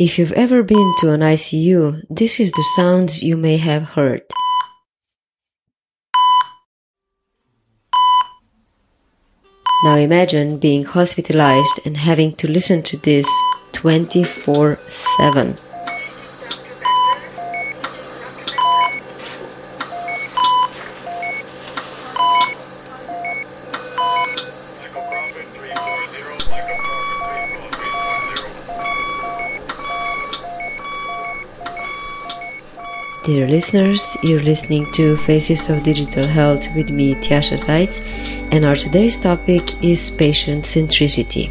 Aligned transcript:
If 0.00 0.18
you've 0.18 0.32
ever 0.32 0.62
been 0.62 0.94
to 1.00 1.12
an 1.12 1.20
ICU, 1.20 2.06
this 2.08 2.40
is 2.40 2.50
the 2.52 2.64
sounds 2.74 3.22
you 3.22 3.36
may 3.36 3.58
have 3.58 3.90
heard. 3.90 4.22
Now 9.84 9.96
imagine 9.96 10.56
being 10.56 10.84
hospitalized 10.86 11.80
and 11.84 11.98
having 11.98 12.32
to 12.36 12.50
listen 12.50 12.82
to 12.84 12.96
this 12.96 13.28
24 13.72 14.76
7. 14.76 15.58
Dear 33.30 33.46
listeners, 33.46 34.16
you're 34.24 34.42
listening 34.42 34.90
to 34.90 35.16
Faces 35.18 35.70
of 35.70 35.84
Digital 35.84 36.26
Health 36.26 36.66
with 36.74 36.90
me, 36.90 37.14
Tjasa 37.14 37.58
Zajc, 37.64 38.02
and 38.50 38.64
our 38.64 38.74
today's 38.74 39.16
topic 39.16 39.62
is 39.84 40.10
patient 40.10 40.64
centricity. 40.64 41.46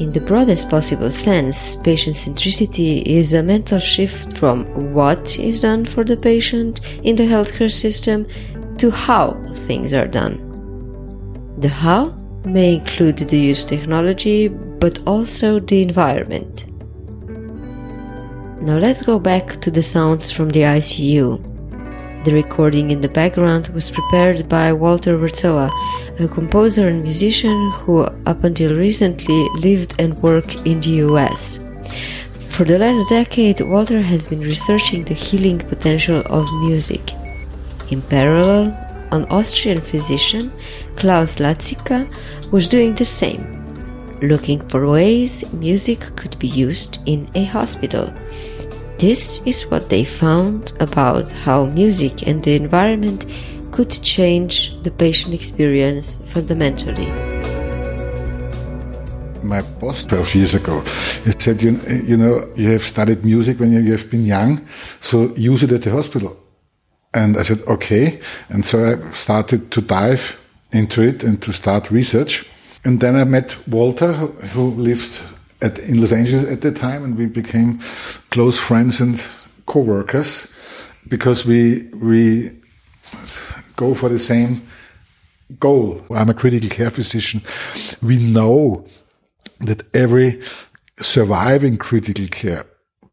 In 0.00 0.10
the 0.10 0.20
broadest 0.20 0.68
possible 0.68 1.12
sense, 1.12 1.76
patient 1.76 2.16
centricity 2.16 3.04
is 3.06 3.34
a 3.34 3.42
mental 3.44 3.78
shift 3.78 4.36
from 4.36 4.64
what 4.92 5.38
is 5.38 5.60
done 5.60 5.84
for 5.84 6.02
the 6.02 6.16
patient 6.16 6.80
in 7.04 7.14
the 7.14 7.22
healthcare 7.22 7.70
system 7.70 8.26
to 8.78 8.90
how 8.90 9.40
things 9.68 9.94
are 9.94 10.08
done. 10.08 10.34
The 11.60 11.68
how 11.68 12.06
may 12.44 12.74
include 12.74 13.18
the 13.18 13.38
use 13.38 13.62
of 13.62 13.70
technology, 13.70 14.50
but 14.80 15.00
also 15.06 15.58
the 15.60 15.82
environment. 15.82 16.66
Now 18.60 18.76
let's 18.76 19.02
go 19.02 19.18
back 19.18 19.60
to 19.60 19.70
the 19.70 19.82
sounds 19.82 20.30
from 20.30 20.50
the 20.50 20.60
ICU. 20.60 22.24
The 22.24 22.34
recording 22.34 22.90
in 22.90 23.00
the 23.00 23.08
background 23.08 23.68
was 23.68 23.90
prepared 23.90 24.48
by 24.48 24.72
Walter 24.72 25.16
Werzowa, 25.16 25.70
a 26.20 26.28
composer 26.28 26.88
and 26.88 27.02
musician 27.02 27.70
who, 27.76 28.00
up 28.02 28.42
until 28.44 28.76
recently, 28.76 29.46
lived 29.60 29.94
and 30.00 30.20
worked 30.22 30.56
in 30.66 30.80
the 30.80 31.06
US. 31.06 31.60
For 32.50 32.64
the 32.64 32.78
last 32.78 33.08
decade, 33.08 33.60
Walter 33.60 34.02
has 34.02 34.26
been 34.26 34.40
researching 34.40 35.04
the 35.04 35.14
healing 35.14 35.60
potential 35.60 36.22
of 36.26 36.52
music. 36.60 37.14
In 37.90 38.02
parallel, 38.02 38.76
an 39.12 39.24
Austrian 39.30 39.80
physician, 39.80 40.50
Klaus 40.96 41.36
Laczika, 41.36 42.06
was 42.50 42.68
doing 42.68 42.94
the 42.94 43.04
same 43.04 43.57
looking 44.22 44.60
for 44.68 44.86
ways 44.86 45.50
music 45.52 46.00
could 46.16 46.38
be 46.38 46.48
used 46.48 46.98
in 47.06 47.28
a 47.34 47.44
hospital. 47.44 48.12
This 48.98 49.40
is 49.46 49.62
what 49.66 49.90
they 49.90 50.04
found 50.04 50.72
about 50.80 51.30
how 51.30 51.66
music 51.66 52.26
and 52.26 52.42
the 52.42 52.56
environment 52.56 53.26
could 53.70 53.90
change 54.02 54.76
the 54.82 54.90
patient 54.90 55.34
experience 55.34 56.18
fundamentally. 56.26 57.06
My 59.42 59.62
boss 59.80 60.02
12 60.04 60.34
years 60.34 60.54
ago, 60.54 60.80
he 61.24 61.30
said, 61.38 61.62
you, 61.62 61.80
you 62.04 62.16
know, 62.16 62.50
you 62.56 62.70
have 62.70 62.82
studied 62.82 63.24
music 63.24 63.60
when 63.60 63.72
you 63.72 63.92
have 63.92 64.10
been 64.10 64.24
young, 64.24 64.66
so 65.00 65.32
use 65.36 65.62
it 65.62 65.70
at 65.70 65.82
the 65.82 65.92
hospital. 65.92 66.36
And 67.14 67.36
I 67.36 67.42
said, 67.42 67.62
okay. 67.66 68.20
And 68.48 68.64
so 68.64 68.84
I 68.84 69.14
started 69.14 69.70
to 69.70 69.80
dive 69.80 70.38
into 70.72 71.02
it 71.02 71.22
and 71.22 71.40
to 71.42 71.52
start 71.52 71.90
research. 71.90 72.46
And 72.88 73.00
then 73.00 73.16
I 73.16 73.24
met 73.24 73.68
Walter, 73.68 74.14
who 74.14 74.70
lived 74.70 75.20
at, 75.60 75.78
in 75.78 76.00
Los 76.00 76.10
Angeles 76.10 76.50
at 76.50 76.62
the 76.62 76.72
time, 76.72 77.04
and 77.04 77.18
we 77.18 77.26
became 77.26 77.80
close 78.30 78.58
friends 78.58 78.98
and 78.98 79.22
co-workers 79.66 80.50
because 81.06 81.44
we 81.44 81.82
we 81.92 82.50
go 83.76 83.92
for 83.92 84.08
the 84.08 84.18
same 84.18 84.66
goal. 85.60 86.02
I'm 86.10 86.30
a 86.30 86.34
critical 86.34 86.70
care 86.70 86.88
physician. 86.88 87.42
We 88.00 88.16
know 88.16 88.86
that 89.60 89.82
every 89.94 90.40
surviving 90.98 91.76
critical 91.76 92.28
care 92.28 92.64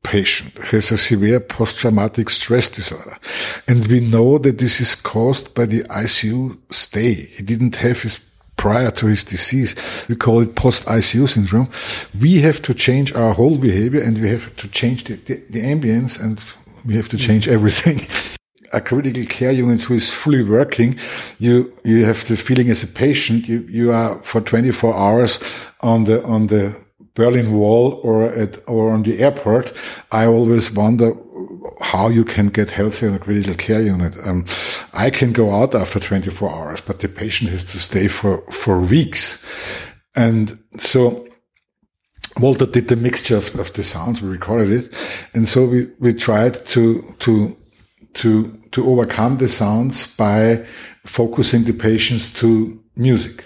patient 0.03 0.57
has 0.69 0.89
a 0.89 0.97
severe 0.97 1.41
post-traumatic 1.41 2.29
stress 2.29 2.69
disorder. 2.69 3.17
And 3.67 3.85
we 3.87 3.99
know 3.99 4.37
that 4.37 4.57
this 4.57 4.79
is 4.79 4.95
caused 4.95 5.53
by 5.53 5.65
the 5.65 5.81
ICU 5.83 6.57
stay. 6.69 7.13
He 7.13 7.43
didn't 7.43 7.75
have 7.75 8.01
his 8.01 8.21
prior 8.57 8.91
to 8.91 9.07
his 9.07 9.23
disease. 9.23 9.75
We 10.09 10.15
call 10.15 10.41
it 10.41 10.55
post-ICU 10.55 11.29
syndrome. 11.29 11.69
We 12.19 12.41
have 12.41 12.61
to 12.63 12.73
change 12.73 13.13
our 13.13 13.33
whole 13.33 13.57
behavior 13.57 14.01
and 14.01 14.17
we 14.17 14.29
have 14.29 14.55
to 14.55 14.67
change 14.69 15.03
the, 15.05 15.15
the, 15.15 15.43
the 15.49 15.61
ambience 15.61 16.21
and 16.21 16.43
we 16.85 16.95
have 16.95 17.09
to 17.09 17.17
change 17.17 17.47
mm. 17.47 17.53
everything. 17.53 18.07
a 18.73 18.81
critical 18.81 19.25
care 19.25 19.51
unit 19.51 19.81
who 19.81 19.93
is 19.93 20.11
fully 20.11 20.43
working, 20.43 20.97
you 21.39 21.73
you 21.83 22.05
have 22.05 22.27
the 22.27 22.35
feeling 22.35 22.69
as 22.69 22.83
a 22.83 22.87
patient, 22.87 23.47
you 23.47 23.59
you 23.69 23.91
are 23.91 24.15
for 24.19 24.41
24 24.41 24.93
hours 24.93 25.39
on 25.81 26.03
the 26.03 26.23
on 26.25 26.47
the 26.47 26.75
Berlin 27.13 27.53
Wall 27.53 27.99
or 28.03 28.25
at 28.25 28.57
or 28.67 28.91
on 28.91 29.03
the 29.03 29.19
airport. 29.19 29.73
I 30.11 30.25
always 30.25 30.71
wonder 30.71 31.13
how 31.81 32.09
you 32.09 32.23
can 32.23 32.49
get 32.49 32.71
healthy 32.71 33.07
in 33.07 33.13
a 33.13 33.19
critical 33.19 33.55
care 33.55 33.81
unit. 33.81 34.15
Um, 34.23 34.45
I 34.93 35.09
can 35.09 35.31
go 35.31 35.51
out 35.51 35.75
after 35.75 35.99
24 35.99 36.49
hours, 36.49 36.81
but 36.81 36.99
the 36.99 37.09
patient 37.09 37.51
has 37.51 37.63
to 37.65 37.79
stay 37.79 38.07
for, 38.07 38.41
for 38.51 38.79
weeks. 38.79 39.43
And 40.15 40.59
so 40.77 41.27
Walter 42.39 42.65
did 42.65 42.87
the 42.87 42.95
mixture 42.95 43.37
of, 43.37 43.57
of 43.59 43.73
the 43.73 43.83
sounds. 43.83 44.21
We 44.21 44.29
recorded 44.29 44.71
it. 44.71 45.27
And 45.33 45.47
so 45.47 45.65
we, 45.65 45.87
we 45.99 46.13
tried 46.13 46.65
to, 46.67 47.15
to, 47.19 47.57
to, 48.15 48.61
to 48.71 48.87
overcome 48.87 49.37
the 49.37 49.49
sounds 49.49 50.15
by 50.15 50.65
focusing 51.05 51.63
the 51.63 51.73
patients 51.73 52.33
to 52.35 52.81
music 52.95 53.45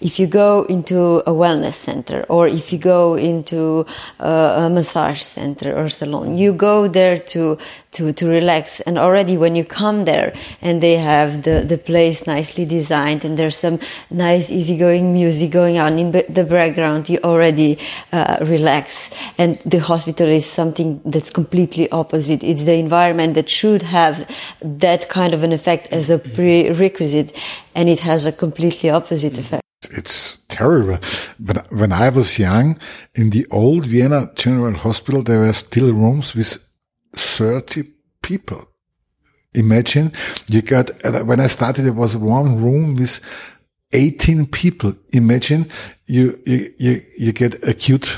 if 0.00 0.18
you 0.18 0.26
go 0.26 0.64
into 0.64 1.18
a 1.26 1.32
wellness 1.32 1.74
center 1.74 2.24
or 2.28 2.48
if 2.48 2.72
you 2.72 2.78
go 2.78 3.16
into 3.16 3.86
a, 4.18 4.64
a 4.64 4.70
massage 4.70 5.22
center 5.22 5.76
or 5.76 5.88
salon, 5.88 6.36
you 6.36 6.52
go 6.52 6.88
there 6.88 7.18
to 7.18 7.58
to 7.92 8.12
to 8.12 8.28
relax. 8.28 8.80
And 8.80 8.98
already 8.98 9.36
when 9.36 9.56
you 9.56 9.64
come 9.64 10.04
there 10.04 10.34
and 10.60 10.82
they 10.82 10.96
have 10.96 11.42
the 11.42 11.64
the 11.66 11.78
place 11.78 12.26
nicely 12.26 12.64
designed 12.64 13.24
and 13.24 13.38
there's 13.38 13.56
some 13.56 13.78
nice 14.10 14.50
easygoing 14.50 15.12
music 15.12 15.50
going 15.50 15.78
on 15.78 15.98
in 15.98 16.10
the 16.10 16.44
background, 16.44 17.08
you 17.08 17.18
already 17.24 17.78
uh, 18.12 18.38
relax. 18.40 19.10
And 19.36 19.58
the 19.64 19.78
hospital 19.78 20.28
is 20.28 20.46
something 20.46 21.00
that's 21.04 21.30
completely 21.30 21.90
opposite. 21.90 22.42
It's 22.44 22.64
the 22.64 22.74
environment 22.74 23.34
that 23.34 23.48
should 23.48 23.82
have 23.82 24.28
that 24.60 25.08
kind 25.08 25.34
of 25.34 25.42
an 25.42 25.52
effect 25.52 25.88
as 25.92 26.10
a 26.10 26.18
prerequisite, 26.18 27.32
and 27.74 27.88
it 27.88 28.00
has 28.00 28.26
a 28.26 28.32
completely 28.32 28.90
opposite 28.90 29.38
effect 29.38 29.67
it's 29.90 30.38
terrible. 30.48 30.98
But 31.38 31.70
when 31.72 31.92
I 31.92 32.08
was 32.08 32.38
young, 32.38 32.78
in 33.14 33.30
the 33.30 33.46
old 33.50 33.86
Vienna 33.86 34.30
General 34.34 34.74
Hospital, 34.74 35.22
there 35.22 35.40
were 35.40 35.52
still 35.52 35.92
rooms 35.92 36.34
with 36.34 36.66
30 37.14 37.84
people. 38.22 38.68
Imagine 39.54 40.12
you 40.46 40.62
got, 40.62 40.90
when 41.24 41.40
I 41.40 41.46
started, 41.46 41.82
there 41.82 41.92
was 41.92 42.16
one 42.16 42.62
room 42.62 42.96
with 42.96 43.20
18 43.92 44.46
people. 44.46 44.94
Imagine 45.12 45.70
you, 46.06 46.38
you, 46.44 46.70
you, 46.78 47.00
you 47.18 47.32
get 47.32 47.66
acute 47.66 48.16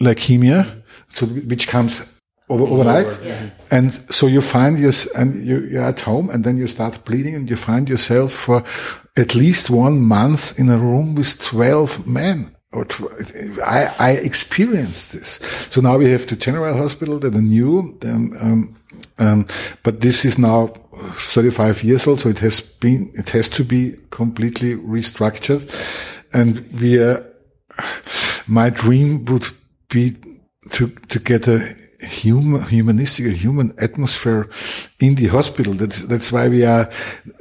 leukemia, 0.00 0.82
so 1.08 1.26
which 1.26 1.68
comes 1.68 2.02
over, 2.48 2.64
overnight. 2.64 3.06
Yeah. 3.22 3.50
And 3.70 4.04
so 4.10 4.26
you 4.26 4.40
find 4.40 4.78
yes, 4.78 5.06
and 5.14 5.34
you, 5.34 5.60
you're 5.60 5.82
at 5.82 6.00
home 6.00 6.30
and 6.30 6.44
then 6.44 6.56
you 6.56 6.66
start 6.66 7.04
bleeding 7.04 7.34
and 7.34 7.48
you 7.48 7.56
find 7.56 7.88
yourself 7.88 8.32
for 8.32 8.62
at 9.16 9.34
least 9.34 9.70
one 9.70 10.00
month 10.00 10.58
in 10.58 10.68
a 10.68 10.78
room 10.78 11.14
with 11.14 11.40
12 11.42 12.06
men. 12.06 12.54
Or 12.72 12.86
I, 13.64 13.94
I 13.98 14.10
experienced 14.12 15.12
this. 15.12 15.38
So 15.70 15.80
now 15.80 15.96
we 15.96 16.10
have 16.10 16.26
the 16.26 16.34
General 16.34 16.76
Hospital, 16.76 17.20
that 17.20 17.34
are 17.34 17.40
new, 17.40 17.96
um, 18.04 18.76
um, 19.18 19.46
but 19.84 20.00
this 20.00 20.24
is 20.24 20.38
now 20.38 20.68
35 20.96 21.84
years 21.84 22.06
old, 22.06 22.20
so 22.20 22.28
it 22.28 22.40
has 22.40 22.60
been, 22.60 23.12
it 23.14 23.30
has 23.30 23.48
to 23.50 23.64
be 23.64 23.94
completely 24.10 24.74
restructured. 24.74 25.70
And 26.32 26.68
we 26.80 26.98
are, 26.98 27.24
my 28.48 28.70
dream 28.70 29.24
would 29.26 29.46
be 29.88 30.16
to, 30.72 30.88
to 30.88 31.18
get 31.20 31.46
a 31.46 31.76
human, 32.00 32.62
humanistic, 32.64 33.26
human 33.36 33.74
atmosphere 33.80 34.48
in 35.00 35.14
the 35.14 35.26
hospital. 35.26 35.74
That's, 35.74 36.04
that's 36.04 36.32
why 36.32 36.48
we 36.48 36.64
are, 36.64 36.90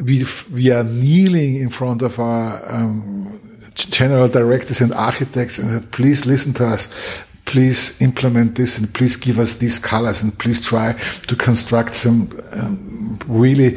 we, 0.04 0.26
we 0.54 0.72
are 0.72 0.84
kneeling 0.84 1.56
in 1.56 1.70
front 1.70 2.02
of 2.02 2.20
our, 2.20 2.62
um, 2.74 3.40
general 3.76 4.28
directors 4.28 4.82
and 4.82 4.94
architects 4.94 5.58
and 5.58 5.70
said, 5.70 5.92
please 5.92 6.26
listen 6.26 6.54
to 6.54 6.68
us. 6.68 6.90
Please 7.46 8.00
implement 8.02 8.56
this 8.56 8.78
and 8.78 8.94
please 8.94 9.18
give 9.18 9.38
us 9.38 9.56
these 9.56 9.78
colors 9.78 10.22
and 10.22 10.38
please 10.40 10.66
try 10.66 10.94
to 11.28 11.36
construct 11.36 11.94
some 11.94 12.30
um, 12.54 13.20
really 13.28 13.76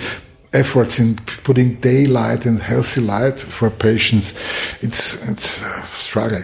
efforts 0.53 0.99
in 0.99 1.17
putting 1.45 1.75
daylight 1.81 2.47
and 2.47 2.61
healthy 2.61 3.01
light 3.01 3.39
for 3.39 3.71
patients, 3.71 4.33
it's 4.81 5.29
it's 5.29 5.61
a 5.63 5.87
struggle. 5.95 6.43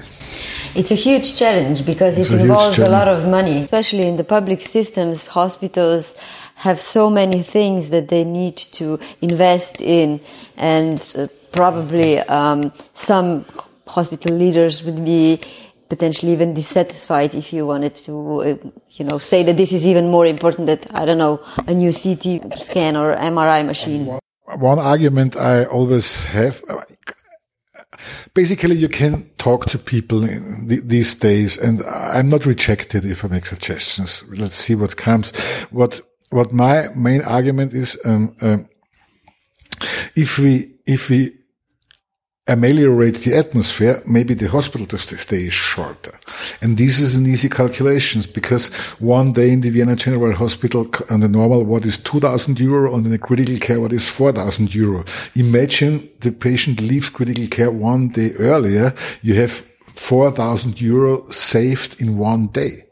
It's 0.75 0.91
a 0.91 0.95
huge 0.95 1.37
challenge 1.37 1.85
because 1.85 2.17
it 2.19 2.31
involves 2.33 2.79
a 2.79 2.89
lot 2.89 3.07
of 3.07 3.29
money, 3.29 3.63
especially 3.63 4.07
in 4.07 4.17
the 4.17 4.25
public 4.25 4.63
systems. 4.63 5.27
Hospitals 5.27 6.15
have 6.55 6.81
so 6.81 7.11
many 7.11 7.43
things 7.43 7.91
that 7.91 8.09
they 8.09 8.25
need 8.25 8.57
to 8.57 8.99
invest 9.21 9.83
in, 9.83 10.21
and 10.57 10.99
uh, 11.19 11.27
probably 11.53 12.21
um, 12.21 12.73
some 12.95 13.45
hospital 13.87 14.35
leaders 14.35 14.83
would 14.83 15.05
be 15.05 15.41
potentially 15.91 16.33
even 16.33 16.55
dissatisfied 16.55 17.35
if 17.35 17.53
you 17.53 17.67
wanted 17.67 17.95
to, 17.95 18.15
uh, 18.41 18.57
you 18.97 19.05
know, 19.05 19.19
say 19.19 19.43
that 19.43 19.59
this 19.59 19.73
is 19.75 19.85
even 19.85 20.09
more 20.09 20.25
important 20.25 20.67
that, 20.69 20.87
I 20.95 21.05
don't 21.05 21.19
know, 21.19 21.45
a 21.67 21.75
new 21.75 21.93
CT 21.93 22.59
scan 22.59 22.97
or 22.97 23.15
MRI 23.15 23.67
machine. 23.67 24.07
One 24.57 24.79
argument 24.79 25.37
I 25.37 25.65
always 25.65 26.25
have, 26.25 26.63
basically 28.34 28.76
you 28.76 28.88
can 28.88 29.28
talk 29.38 29.66
to 29.66 29.78
people 29.78 30.20
these 30.66 31.14
days 31.14 31.58
and 31.58 31.82
I'm 31.84 32.28
not 32.28 32.46
rejected 32.46 33.04
if 33.04 33.25
I 33.25 33.28
make 33.28 33.46
suggestions. 33.46 34.25
Let's 34.28 34.56
see 34.56 34.75
what 34.75 34.96
comes. 34.96 35.37
What, 35.70 36.00
what 36.31 36.52
my 36.52 36.88
main 36.94 37.22
argument 37.22 37.72
is, 37.72 37.99
um, 38.04 38.34
um, 38.40 38.69
if 40.16 40.38
we, 40.38 40.75
if 40.87 41.10
we 41.10 41.32
ameliorate 42.49 43.23
the 43.23 43.37
atmosphere, 43.37 44.03
maybe 44.05 44.35
the 44.35 44.49
hospital 44.49 44.99
stay 44.99 45.44
is 45.44 45.53
shorter. 45.53 46.19
And 46.61 46.77
this 46.77 46.99
is 46.99 47.17
an 47.17 47.27
easy 47.27 47.49
calculations 47.49 48.27
because 48.27 48.69
one 48.99 49.33
day 49.33 49.53
in 49.53 49.61
the 49.61 49.71
Vienna 49.71 49.94
General 49.94 50.33
Hospital 50.33 50.91
on 51.09 51.21
the 51.21 51.29
normal 51.29 51.65
what 51.65 51.85
is 51.85 51.99
2000 51.99 52.59
euro 52.59 52.94
and 52.94 53.06
in 53.06 53.12
the 53.12 53.19
critical 53.19 53.59
care 53.59 53.81
what 53.81 53.93
is 53.93 54.09
4000 54.09 54.75
euro. 54.75 55.05
Imagine 55.37 56.09
the 56.21 56.33
patient 56.33 56.81
leaves 56.81 57.11
critical 57.11 57.47
care 57.47 57.71
one 57.71 58.09
day 58.09 58.33
earlier. 58.33 58.93
You 59.23 59.35
have 59.35 59.65
4000 59.95 60.81
euro 60.81 61.31
saved 61.31 62.00
in 62.00 62.19
one 62.19 62.49
day 62.49 62.87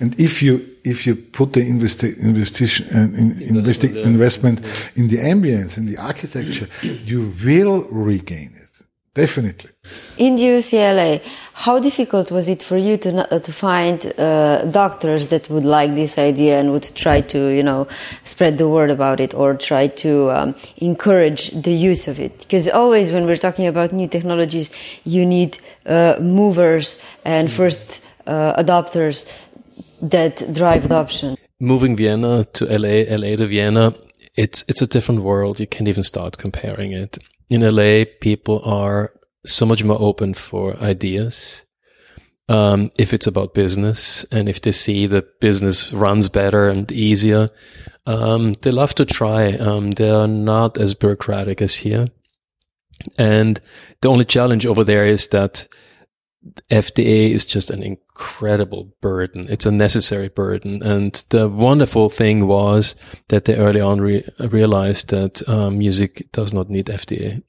and 0.00 0.14
if 0.20 0.40
you 0.40 0.64
if 0.84 1.04
you 1.06 1.16
put 1.16 1.52
the 1.52 1.60
investi 1.60 2.16
investigation 2.18 2.86
uh, 2.94 3.20
in, 3.20 3.32
investi 3.56 4.04
investment 4.04 4.60
in 4.94 5.08
the 5.08 5.16
ambience 5.16 5.76
in 5.76 5.86
the 5.86 5.96
architecture, 5.96 6.68
you 6.82 7.34
will 7.44 7.88
regain 7.90 8.52
it 8.54 8.72
definitely. 9.14 9.70
In 10.16 10.36
the 10.36 10.42
UCLA, 10.42 11.22
how 11.52 11.78
difficult 11.78 12.30
was 12.30 12.48
it 12.48 12.62
for 12.62 12.76
you 12.76 12.96
to 12.98 13.34
uh, 13.34 13.38
to 13.40 13.52
find 13.52 14.12
uh, 14.18 14.64
doctors 14.66 15.28
that 15.28 15.50
would 15.50 15.64
like 15.64 15.94
this 15.94 16.18
idea 16.18 16.58
and 16.58 16.72
would 16.72 16.90
try 16.94 17.20
to 17.20 17.38
you 17.48 17.62
know 17.62 17.86
spread 18.22 18.58
the 18.58 18.68
word 18.68 18.90
about 18.90 19.20
it 19.20 19.34
or 19.34 19.54
try 19.54 19.88
to 19.88 20.30
um, 20.30 20.54
encourage 20.76 21.50
the 21.50 21.72
use 21.72 22.08
of 22.08 22.18
it? 22.18 22.38
Because 22.40 22.68
always 22.68 23.12
when 23.12 23.26
we're 23.26 23.36
talking 23.36 23.66
about 23.66 23.92
new 23.92 24.08
technologies, 24.08 24.70
you 25.04 25.26
need 25.26 25.58
uh, 25.84 26.16
movers 26.20 26.98
and 27.24 27.50
first 27.50 28.01
uh, 28.26 28.62
adopters 28.62 29.26
that 30.00 30.52
drive 30.52 30.84
adoption. 30.84 31.36
Moving 31.60 31.96
Vienna 31.96 32.44
to 32.44 32.64
LA, 32.66 33.04
LA 33.16 33.36
to 33.36 33.46
Vienna, 33.46 33.94
it's 34.36 34.64
it's 34.68 34.82
a 34.82 34.86
different 34.86 35.22
world. 35.22 35.60
You 35.60 35.66
can't 35.66 35.88
even 35.88 36.02
start 36.02 36.38
comparing 36.38 36.92
it. 36.92 37.18
In 37.48 37.60
LA, 37.60 38.04
people 38.20 38.62
are 38.64 39.12
so 39.44 39.66
much 39.66 39.84
more 39.84 40.00
open 40.00 40.34
for 40.34 40.76
ideas. 40.76 41.62
Um, 42.48 42.90
if 42.98 43.14
it's 43.14 43.26
about 43.26 43.54
business 43.54 44.24
and 44.30 44.48
if 44.48 44.60
they 44.60 44.72
see 44.72 45.06
that 45.06 45.40
business 45.40 45.92
runs 45.92 46.28
better 46.28 46.68
and 46.68 46.90
easier, 46.90 47.48
um, 48.06 48.54
they 48.62 48.72
love 48.72 48.94
to 48.96 49.04
try. 49.04 49.52
Um, 49.52 49.92
they 49.92 50.10
are 50.10 50.28
not 50.28 50.76
as 50.76 50.94
bureaucratic 50.94 51.62
as 51.62 51.76
here. 51.76 52.06
And 53.18 53.60
the 54.00 54.08
only 54.08 54.24
challenge 54.24 54.66
over 54.66 54.84
there 54.84 55.06
is 55.06 55.28
that 55.28 55.68
FDA 56.70 57.30
is 57.30 57.46
just 57.46 57.70
an 57.70 57.82
incredible 57.82 58.92
burden. 59.00 59.46
It's 59.48 59.66
a 59.66 59.70
necessary 59.70 60.28
burden. 60.28 60.82
And 60.82 61.12
the 61.28 61.48
wonderful 61.48 62.08
thing 62.08 62.46
was 62.46 62.96
that 63.28 63.44
they 63.44 63.54
early 63.54 63.80
on 63.80 64.00
re- 64.00 64.28
realized 64.40 65.10
that 65.10 65.46
um, 65.48 65.78
music 65.78 66.28
does 66.32 66.52
not 66.52 66.68
need 66.68 66.86
FDA. 66.86 67.42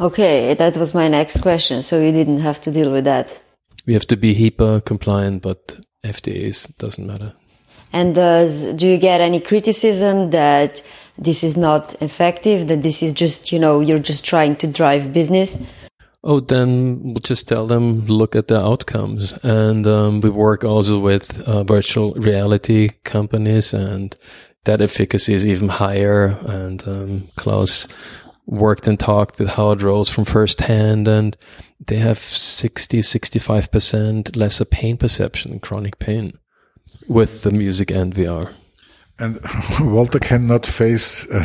Okay, 0.00 0.54
that 0.54 0.76
was 0.76 0.94
my 0.94 1.08
next 1.08 1.40
question. 1.40 1.82
So 1.82 2.00
you 2.00 2.12
didn't 2.12 2.40
have 2.40 2.60
to 2.62 2.70
deal 2.70 2.90
with 2.90 3.04
that. 3.04 3.42
We 3.86 3.94
have 3.94 4.06
to 4.08 4.16
be 4.16 4.34
HIPAA 4.34 4.84
compliant, 4.84 5.42
but 5.42 5.80
FDA 6.04 6.76
doesn't 6.78 7.06
matter. 7.06 7.34
And 7.92 8.14
does 8.14 8.72
do 8.74 8.86
you 8.86 8.96
get 8.96 9.20
any 9.20 9.40
criticism 9.40 10.30
that 10.30 10.82
this 11.18 11.44
is 11.44 11.56
not 11.56 12.00
effective? 12.02 12.68
That 12.68 12.82
this 12.82 13.02
is 13.02 13.12
just 13.12 13.52
you 13.52 13.58
know 13.58 13.80
you're 13.80 13.98
just 13.98 14.24
trying 14.24 14.56
to 14.56 14.66
drive 14.66 15.12
business? 15.12 15.58
Oh, 16.24 16.38
then 16.38 17.02
we'll 17.02 17.14
just 17.16 17.48
tell 17.48 17.66
them 17.66 18.06
look 18.06 18.36
at 18.36 18.46
the 18.46 18.62
outcomes, 18.64 19.32
and 19.42 19.84
um, 19.88 20.20
we 20.20 20.30
work 20.30 20.62
also 20.62 21.00
with 21.00 21.40
uh, 21.42 21.64
virtual 21.64 22.14
reality 22.14 22.90
companies, 23.02 23.74
and 23.74 24.14
that 24.64 24.80
efficacy 24.80 25.34
is 25.34 25.44
even 25.44 25.68
higher. 25.68 26.38
And 26.46 26.86
um, 26.86 27.28
Klaus 27.34 27.88
worked 28.46 28.86
and 28.86 29.00
talked 29.00 29.40
with 29.40 29.48
Howard 29.48 29.82
Rose 29.82 30.08
from 30.08 30.24
firsthand, 30.24 31.08
and 31.08 31.36
they 31.84 31.96
have 31.96 32.18
60, 32.18 33.02
65 33.02 33.72
percent 33.72 34.36
lesser 34.36 34.64
pain 34.64 34.96
perception, 34.96 35.58
chronic 35.58 35.98
pain, 35.98 36.34
with 37.08 37.42
the 37.42 37.50
music 37.50 37.90
and 37.90 38.14
VR. 38.14 38.52
And 39.18 39.40
Walter 39.92 40.20
cannot 40.20 40.66
face 40.66 41.26
uh, 41.30 41.44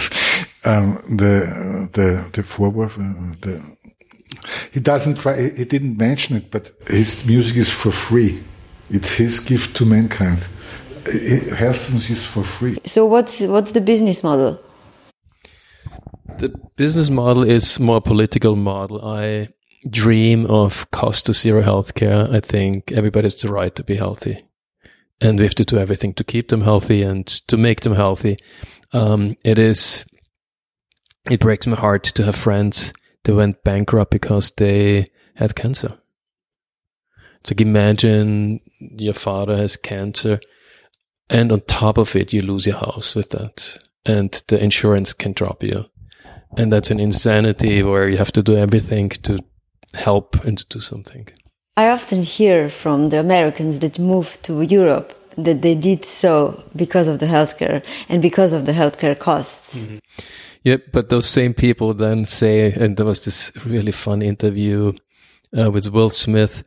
um, 0.65 1.01
the 1.18 1.89
the 1.94 2.30
the 2.31 2.41
Vorwurf, 2.41 2.97
uh, 2.97 3.35
the 3.41 3.76
he 4.71 4.79
doesn't 4.79 5.18
try, 5.18 5.50
he 5.56 5.65
didn't 5.65 5.97
mention 5.97 6.38
it, 6.38 6.51
but 6.51 6.71
his 6.88 7.25
music 7.25 7.57
is 7.57 7.71
for 7.71 7.91
free. 7.91 8.44
It's 8.89 9.13
his 9.13 9.39
gift 9.39 9.75
to 9.77 9.85
mankind. 9.85 10.47
Health 11.56 12.09
is 12.09 12.25
for 12.25 12.44
free. 12.44 12.77
So 12.85 13.06
what's 13.06 13.41
what's 13.41 13.71
the 13.71 13.81
business 13.81 14.24
model? 14.24 14.59
The 16.38 16.50
business 16.75 17.09
model 17.09 17.44
is 17.44 17.79
more 17.79 18.01
political 18.01 18.56
model. 18.56 19.03
I 19.03 19.47
dream 19.89 20.45
of 20.47 20.89
cost 20.91 21.25
to 21.25 21.33
zero 21.33 21.62
healthcare. 21.62 22.33
I 22.33 22.41
think 22.41 22.91
everybody 22.91 23.25
has 23.25 23.41
the 23.41 23.51
right 23.51 23.73
to 23.75 23.83
be 23.83 23.95
healthy, 23.95 24.44
and 25.21 25.39
we 25.39 25.45
have 25.45 25.56
to 25.56 25.65
do 25.65 25.77
everything 25.77 26.13
to 26.15 26.23
keep 26.23 26.50
them 26.50 26.62
healthy 26.62 27.01
and 27.01 27.25
to 27.47 27.57
make 27.57 27.81
them 27.81 27.95
healthy. 27.95 28.38
Um, 28.91 29.35
it 29.44 29.57
is. 29.57 30.06
It 31.30 31.42
breaks 31.42 31.68
my 31.68 31.75
heart 31.75 32.04
to 32.04 32.23
have 32.23 32.35
friends 32.35 32.94
they 33.27 33.33
went 33.33 33.61
bankrupt 33.65 34.09
because 34.09 34.51
they 34.51 35.05
had 35.35 35.53
cancer. 35.53 35.99
So 37.43 37.55
imagine 37.59 38.61
your 38.79 39.13
father 39.13 39.57
has 39.57 39.75
cancer 39.75 40.39
and 41.29 41.51
on 41.51 41.59
top 41.61 41.97
of 41.97 42.15
it, 42.15 42.31
you 42.31 42.41
lose 42.41 42.65
your 42.65 42.77
house 42.77 43.15
with 43.15 43.31
that 43.31 43.79
and 44.05 44.31
the 44.47 44.63
insurance 44.63 45.11
can 45.13 45.33
drop 45.33 45.61
you. 45.61 45.85
And 46.57 46.71
that's 46.71 46.89
an 46.89 47.01
insanity 47.01 47.83
where 47.83 48.07
you 48.07 48.15
have 48.15 48.31
to 48.31 48.41
do 48.41 48.55
everything 48.55 49.09
to 49.09 49.39
help 49.93 50.45
and 50.45 50.57
to 50.57 50.65
do 50.69 50.79
something. 50.79 51.27
I 51.75 51.89
often 51.89 52.21
hear 52.21 52.69
from 52.69 53.09
the 53.09 53.19
Americans 53.19 53.81
that 53.81 53.99
moved 53.99 54.43
to 54.43 54.61
Europe 54.61 55.26
that 55.37 55.61
they 55.61 55.75
did 55.75 56.03
so 56.03 56.63
because 56.75 57.07
of 57.07 57.19
the 57.19 57.25
healthcare 57.25 57.83
and 58.09 58.21
because 58.21 58.53
of 58.53 58.65
the 58.65 58.71
healthcare 58.71 59.17
costs. 59.17 59.85
Mm-hmm. 59.85 59.97
Yep, 60.63 60.83
but 60.91 61.09
those 61.09 61.29
same 61.29 61.53
people 61.53 61.94
then 61.94 62.25
say, 62.25 62.73
and 62.73 62.97
there 62.97 63.06
was 63.06 63.23
this 63.23 63.51
really 63.65 63.91
fun 63.91 64.21
interview 64.21 64.94
uh, 65.57 65.71
with 65.71 65.87
Will 65.89 66.09
Smith. 66.09 66.63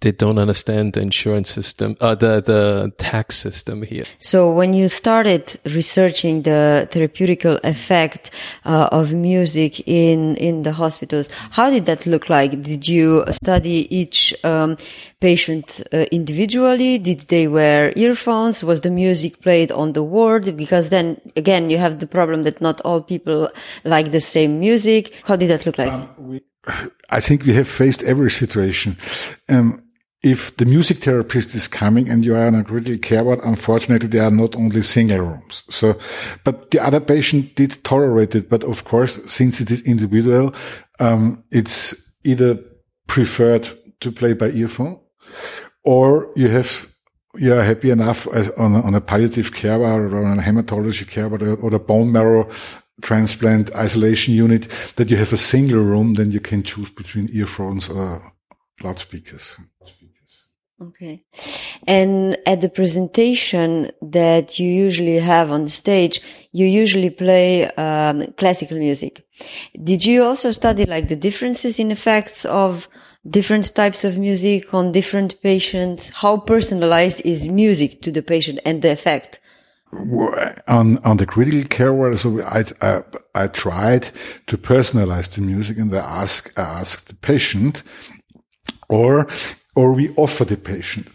They 0.00 0.12
don't 0.12 0.38
understand 0.38 0.94
the 0.94 1.02
insurance 1.02 1.50
system, 1.50 1.94
uh, 2.00 2.14
the 2.14 2.40
the 2.40 2.92
tax 2.96 3.36
system 3.36 3.82
here. 3.82 4.04
So 4.18 4.50
when 4.50 4.72
you 4.72 4.88
started 4.88 5.60
researching 5.66 6.42
the 6.42 6.88
therapeutical 6.90 7.60
effect 7.64 8.30
uh, 8.64 8.88
of 8.92 9.12
music 9.12 9.86
in 9.86 10.36
in 10.36 10.62
the 10.62 10.72
hospitals, 10.72 11.28
how 11.50 11.68
did 11.68 11.84
that 11.84 12.06
look 12.06 12.30
like? 12.30 12.62
Did 12.62 12.88
you 12.88 13.24
study 13.30 13.86
each 13.94 14.34
um, 14.42 14.76
patient 15.20 15.82
uh, 15.92 16.06
individually? 16.10 16.96
Did 16.96 17.28
they 17.28 17.46
wear 17.46 17.92
earphones? 17.94 18.64
Was 18.64 18.80
the 18.80 18.90
music 18.90 19.42
played 19.42 19.70
on 19.70 19.92
the 19.92 20.02
ward? 20.02 20.56
Because 20.56 20.88
then 20.88 21.20
again, 21.36 21.68
you 21.68 21.76
have 21.76 21.98
the 21.98 22.06
problem 22.06 22.44
that 22.44 22.60
not 22.60 22.80
all 22.86 23.02
people 23.02 23.50
like 23.84 24.12
the 24.12 24.20
same 24.20 24.60
music. 24.60 25.12
How 25.24 25.36
did 25.36 25.50
that 25.50 25.66
look 25.66 25.76
like? 25.76 25.92
Um, 25.92 26.08
we, 26.16 26.40
I 27.10 27.20
think 27.20 27.44
we 27.44 27.52
have 27.54 27.68
faced 27.68 28.02
every 28.02 28.30
situation. 28.30 28.96
Um, 29.48 29.82
if 30.22 30.54
the 30.56 30.66
music 30.66 30.98
therapist 30.98 31.54
is 31.54 31.66
coming 31.66 32.08
and 32.08 32.24
you 32.24 32.34
are 32.34 32.46
in 32.46 32.54
a 32.54 32.62
critical 32.62 32.98
care 32.98 33.24
ward, 33.24 33.40
unfortunately, 33.42 34.08
there 34.08 34.24
are 34.24 34.30
not 34.30 34.54
only 34.54 34.82
single 34.82 35.20
rooms. 35.20 35.62
So, 35.70 35.98
but 36.44 36.70
the 36.70 36.80
other 36.80 37.00
patient 37.00 37.54
did 37.54 37.82
tolerate 37.84 38.34
it. 38.34 38.50
But 38.50 38.62
of 38.64 38.84
course, 38.84 39.18
since 39.30 39.60
it 39.60 39.70
is 39.70 39.80
individual, 39.82 40.54
um, 40.98 41.42
it's 41.50 41.94
either 42.24 42.58
preferred 43.06 43.68
to 44.00 44.12
play 44.12 44.34
by 44.34 44.50
earphone 44.50 45.00
or 45.84 46.30
you 46.36 46.48
have 46.48 46.86
you're 47.36 47.62
happy 47.62 47.90
enough 47.90 48.26
on 48.58 48.74
a, 48.74 48.82
on 48.82 48.94
a 48.94 49.00
palliative 49.00 49.54
care 49.54 49.78
ward 49.78 50.12
or 50.12 50.24
on 50.24 50.38
a 50.38 50.42
hematology 50.42 51.06
care 51.08 51.28
ward 51.28 51.42
or 51.42 51.74
a 51.74 51.78
bone 51.78 52.10
marrow 52.10 52.48
transplant 53.00 53.74
isolation 53.74 54.34
unit 54.34 54.68
that 54.96 55.10
you 55.10 55.16
have 55.16 55.32
a 55.32 55.36
single 55.36 55.80
room, 55.80 56.14
then 56.14 56.30
you 56.30 56.40
can 56.40 56.62
choose 56.62 56.90
between 56.90 57.28
earphones 57.32 57.88
or 57.88 58.32
loudspeakers. 58.82 59.56
Okay. 60.80 61.22
And 61.86 62.38
at 62.46 62.62
the 62.62 62.70
presentation 62.70 63.90
that 64.00 64.58
you 64.58 64.68
usually 64.68 65.18
have 65.18 65.50
on 65.50 65.68
stage, 65.68 66.22
you 66.52 66.64
usually 66.64 67.10
play 67.10 67.70
um, 67.72 68.32
classical 68.38 68.78
music. 68.78 69.26
Did 69.82 70.06
you 70.06 70.24
also 70.24 70.50
study 70.52 70.86
like 70.86 71.08
the 71.08 71.16
differences 71.16 71.78
in 71.78 71.90
effects 71.90 72.46
of 72.46 72.88
different 73.28 73.74
types 73.74 74.04
of 74.04 74.16
music 74.16 74.72
on 74.72 74.92
different 74.92 75.42
patients? 75.42 76.10
How 76.10 76.38
personalized 76.38 77.20
is 77.26 77.46
music 77.46 78.00
to 78.02 78.10
the 78.10 78.22
patient 78.22 78.60
and 78.64 78.80
the 78.80 78.90
effect? 78.90 79.38
on 80.68 80.98
on 80.98 81.16
the 81.16 81.26
critical 81.26 81.64
care 81.64 81.92
ward, 81.92 82.16
so 82.16 82.40
I, 82.42 82.64
I, 82.80 83.02
I 83.34 83.48
tried 83.48 84.10
to 84.46 84.56
personalize 84.56 85.28
the 85.34 85.40
music, 85.40 85.78
and 85.78 85.92
I 85.92 86.22
ask 86.22 86.56
I 86.56 86.62
asked 86.62 87.08
the 87.08 87.14
patient, 87.14 87.82
or 88.88 89.26
or 89.74 89.92
we 89.92 90.10
offer 90.16 90.44
the 90.44 90.56
patient 90.56 91.08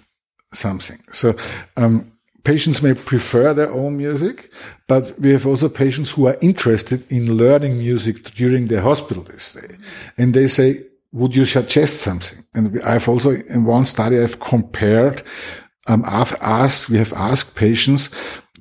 something. 0.54 1.00
So. 1.12 1.36
Um, 1.78 2.12
patients 2.46 2.82
may 2.82 2.94
prefer 2.94 3.54
their 3.54 3.72
own 3.72 3.98
music, 3.98 4.54
but 4.88 5.20
we 5.20 5.32
have 5.32 5.46
also 5.46 5.68
patients 5.68 6.12
who 6.12 6.28
are 6.28 6.38
interested 6.42 7.12
in 7.12 7.36
learning 7.36 7.80
music 7.80 8.24
during 8.36 8.68
their 8.68 8.82
hospital 8.82 9.26
stay. 9.38 9.76
And 10.18 10.34
they 10.34 10.48
say, 10.48 10.84
would 11.12 11.36
you 11.36 11.46
suggest 11.46 12.02
something? 12.02 12.44
And 12.54 12.82
I've 12.82 13.10
also, 13.10 13.32
in 13.32 13.66
one 13.66 13.86
study, 13.86 14.20
I've 14.20 14.40
compared, 14.40 15.24
um, 15.88 16.04
I've 16.08 16.36
asked, 16.42 16.90
we 16.90 16.98
have 16.98 17.14
asked 17.14 17.56
patients 17.56 18.10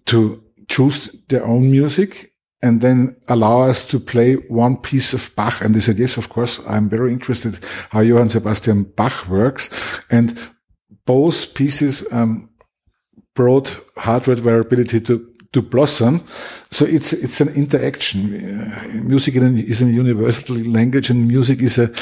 to 0.06 0.42
choose 0.68 1.14
their 1.28 1.44
own 1.44 1.70
music 1.70 2.32
and 2.64 2.80
then 2.80 3.14
allow 3.28 3.60
us 3.60 3.84
to 3.84 4.00
play 4.00 4.34
one 4.48 4.78
piece 4.78 5.12
of 5.12 5.30
Bach. 5.36 5.60
And 5.60 5.74
they 5.74 5.80
said, 5.80 5.98
yes, 5.98 6.16
of 6.16 6.30
course, 6.30 6.60
I'm 6.66 6.88
very 6.88 7.12
interested 7.12 7.62
how 7.90 8.00
Johann 8.00 8.30
Sebastian 8.30 8.84
Bach 8.84 9.28
works. 9.28 9.68
And 10.10 10.38
both 11.04 11.52
pieces, 11.52 12.02
um, 12.10 12.48
brought 13.34 13.78
heart 13.98 14.26
rate 14.26 14.38
variability 14.38 15.00
to, 15.00 15.30
to 15.52 15.60
blossom. 15.60 16.24
So 16.70 16.86
it's, 16.86 17.12
it's 17.12 17.42
an 17.42 17.48
interaction. 17.54 18.34
Uh, 18.34 19.02
music 19.02 19.34
is 19.36 19.82
a 19.82 19.86
universal 19.86 20.56
language 20.56 21.10
and 21.10 21.28
music 21.28 21.60
is 21.60 21.76
a, 21.76 21.92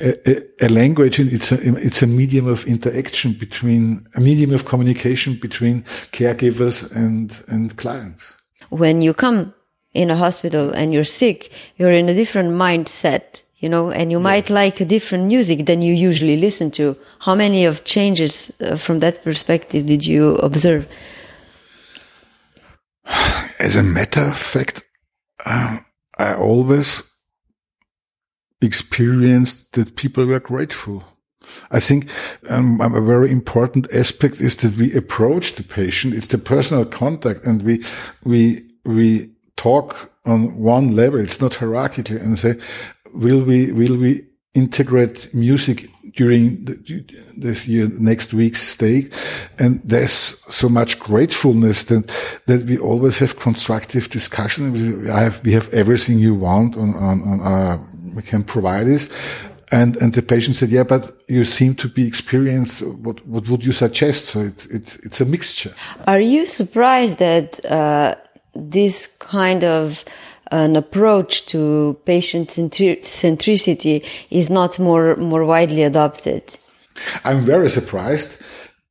a, 0.00 0.66
a 0.66 0.68
language 0.68 1.18
and 1.18 1.32
it's 1.32 1.50
a, 1.50 1.76
it's 1.76 2.02
a 2.02 2.06
medium 2.06 2.46
of 2.46 2.66
interaction 2.66 3.32
between, 3.32 4.06
a 4.16 4.20
medium 4.20 4.52
of 4.52 4.66
communication 4.66 5.38
between 5.40 5.82
caregivers 6.12 6.94
and, 6.94 7.42
and 7.48 7.76
clients. 7.78 8.34
When 8.68 9.00
you 9.00 9.14
come 9.14 9.54
in 9.94 10.10
a 10.10 10.16
hospital 10.16 10.70
and 10.70 10.92
you're 10.92 11.04
sick, 11.04 11.52
you're 11.76 11.92
in 11.92 12.08
a 12.08 12.14
different 12.14 12.50
mindset, 12.50 13.42
you 13.58 13.68
know, 13.68 13.90
and 13.90 14.10
you 14.10 14.18
yeah. 14.18 14.22
might 14.22 14.50
like 14.50 14.80
a 14.80 14.84
different 14.84 15.26
music 15.26 15.66
than 15.66 15.82
you 15.82 15.92
usually 15.92 16.36
listen 16.36 16.70
to. 16.72 16.96
How 17.20 17.34
many 17.34 17.64
of 17.64 17.84
changes 17.84 18.52
uh, 18.60 18.76
from 18.76 19.00
that 19.00 19.24
perspective 19.24 19.86
did 19.86 20.06
you 20.06 20.36
observe? 20.36 20.86
As 23.58 23.76
a 23.76 23.82
matter 23.82 24.22
of 24.22 24.38
fact, 24.38 24.84
uh, 25.44 25.78
I 26.18 26.34
always 26.34 27.02
experienced 28.62 29.72
that 29.72 29.96
people 29.96 30.26
were 30.26 30.40
grateful. 30.40 31.04
I 31.70 31.80
think 31.80 32.08
um, 32.48 32.80
a 32.80 33.00
very 33.00 33.30
important 33.30 33.92
aspect 33.92 34.40
is 34.40 34.56
that 34.56 34.76
we 34.76 34.94
approach 34.94 35.54
the 35.54 35.62
patient. 35.62 36.14
It's 36.14 36.28
the 36.28 36.38
personal 36.38 36.84
contact, 36.84 37.44
and 37.44 37.62
we 37.62 37.82
we 38.22 38.62
we 38.84 39.30
talk 39.60 40.10
on 40.24 40.56
one 40.56 40.96
level. 40.96 41.20
It's 41.20 41.40
not 41.40 41.54
hierarchical 41.54 42.16
and 42.16 42.38
say, 42.38 42.54
will 43.14 43.42
we, 43.44 43.72
will 43.72 43.96
we 43.98 44.22
integrate 44.54 45.32
music 45.34 45.86
during 46.16 46.64
the, 46.64 47.04
this 47.36 47.66
year, 47.66 47.88
next 47.98 48.32
week's 48.34 48.62
stay. 48.62 49.08
And 49.58 49.80
there's 49.84 50.42
so 50.52 50.68
much 50.68 50.98
gratefulness 50.98 51.84
that, 51.84 52.04
that 52.46 52.66
we 52.66 52.78
always 52.78 53.18
have 53.18 53.38
constructive 53.38 54.08
discussion. 54.08 55.08
I 55.08 55.20
have, 55.20 55.44
we 55.44 55.52
have 55.52 55.68
everything 55.72 56.18
you 56.18 56.34
want 56.34 56.76
on, 56.76 56.94
on, 56.94 57.22
on 57.22 57.40
our, 57.40 57.80
we 58.14 58.22
can 58.22 58.42
provide 58.42 58.86
this. 58.86 59.08
And, 59.72 59.96
and 60.02 60.12
the 60.12 60.22
patient 60.22 60.56
said, 60.56 60.70
yeah, 60.70 60.82
but 60.82 61.22
you 61.28 61.44
seem 61.44 61.74
to 61.76 61.88
be 61.88 62.04
experienced. 62.06 62.82
What, 62.82 63.24
what 63.26 63.48
would 63.48 63.64
you 63.64 63.72
suggest? 63.72 64.26
So 64.26 64.40
it, 64.40 64.66
it, 64.66 64.98
it's 65.04 65.20
a 65.20 65.24
mixture. 65.24 65.72
Are 66.06 66.20
you 66.20 66.46
surprised 66.46 67.18
that, 67.18 67.64
uh, 67.64 68.16
this 68.54 69.06
kind 69.18 69.64
of 69.64 70.04
an 70.50 70.74
approach 70.76 71.46
to 71.46 71.98
patient 72.04 72.48
centricity 72.50 74.04
is 74.30 74.50
not 74.50 74.78
more 74.78 75.16
more 75.16 75.44
widely 75.44 75.82
adopted. 75.82 76.42
I'm 77.24 77.44
very 77.44 77.70
surprised 77.70 78.39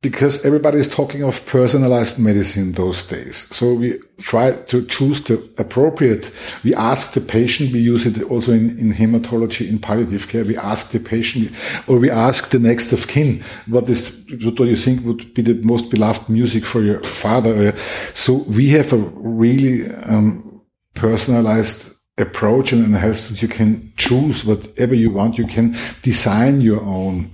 because 0.02 0.46
everybody 0.46 0.78
is 0.78 0.88
talking 0.88 1.22
of 1.22 1.44
personalized 1.44 2.18
medicine 2.18 2.72
those 2.72 3.04
days. 3.04 3.46
So 3.54 3.74
we 3.74 3.98
try 4.18 4.52
to 4.52 4.86
choose 4.86 5.22
the 5.22 5.36
appropriate. 5.58 6.30
We 6.64 6.74
ask 6.74 7.12
the 7.12 7.20
patient, 7.20 7.72
we 7.72 7.80
use 7.80 8.06
it 8.06 8.22
also 8.22 8.52
in, 8.52 8.78
in 8.78 8.94
hematology, 8.94 9.68
in 9.68 9.78
palliative 9.78 10.28
care. 10.28 10.44
We 10.44 10.56
ask 10.56 10.90
the 10.90 11.00
patient 11.00 11.52
or 11.86 11.98
we 11.98 12.10
ask 12.10 12.48
the 12.48 12.58
next 12.58 12.92
of 12.92 13.08
kin, 13.08 13.44
what 13.66 13.90
is, 13.90 14.24
what 14.42 14.56
do 14.56 14.64
you 14.64 14.76
think 14.76 15.04
would 15.04 15.34
be 15.34 15.42
the 15.42 15.54
most 15.54 15.90
beloved 15.90 16.30
music 16.30 16.64
for 16.64 16.80
your 16.80 17.02
father? 17.02 17.76
So 18.14 18.44
we 18.48 18.70
have 18.70 18.94
a 18.94 18.96
really, 18.96 19.86
um, 20.06 20.62
personalized 20.94 21.94
approach 22.18 22.72
and 22.72 22.84
in 22.84 22.92
health 22.92 23.40
you 23.40 23.48
can 23.48 23.92
choose 23.96 24.44
whatever 24.44 24.94
you 24.94 25.10
want. 25.10 25.38
You 25.38 25.46
can 25.46 25.76
design 26.02 26.60
your 26.60 26.82
own 26.82 27.30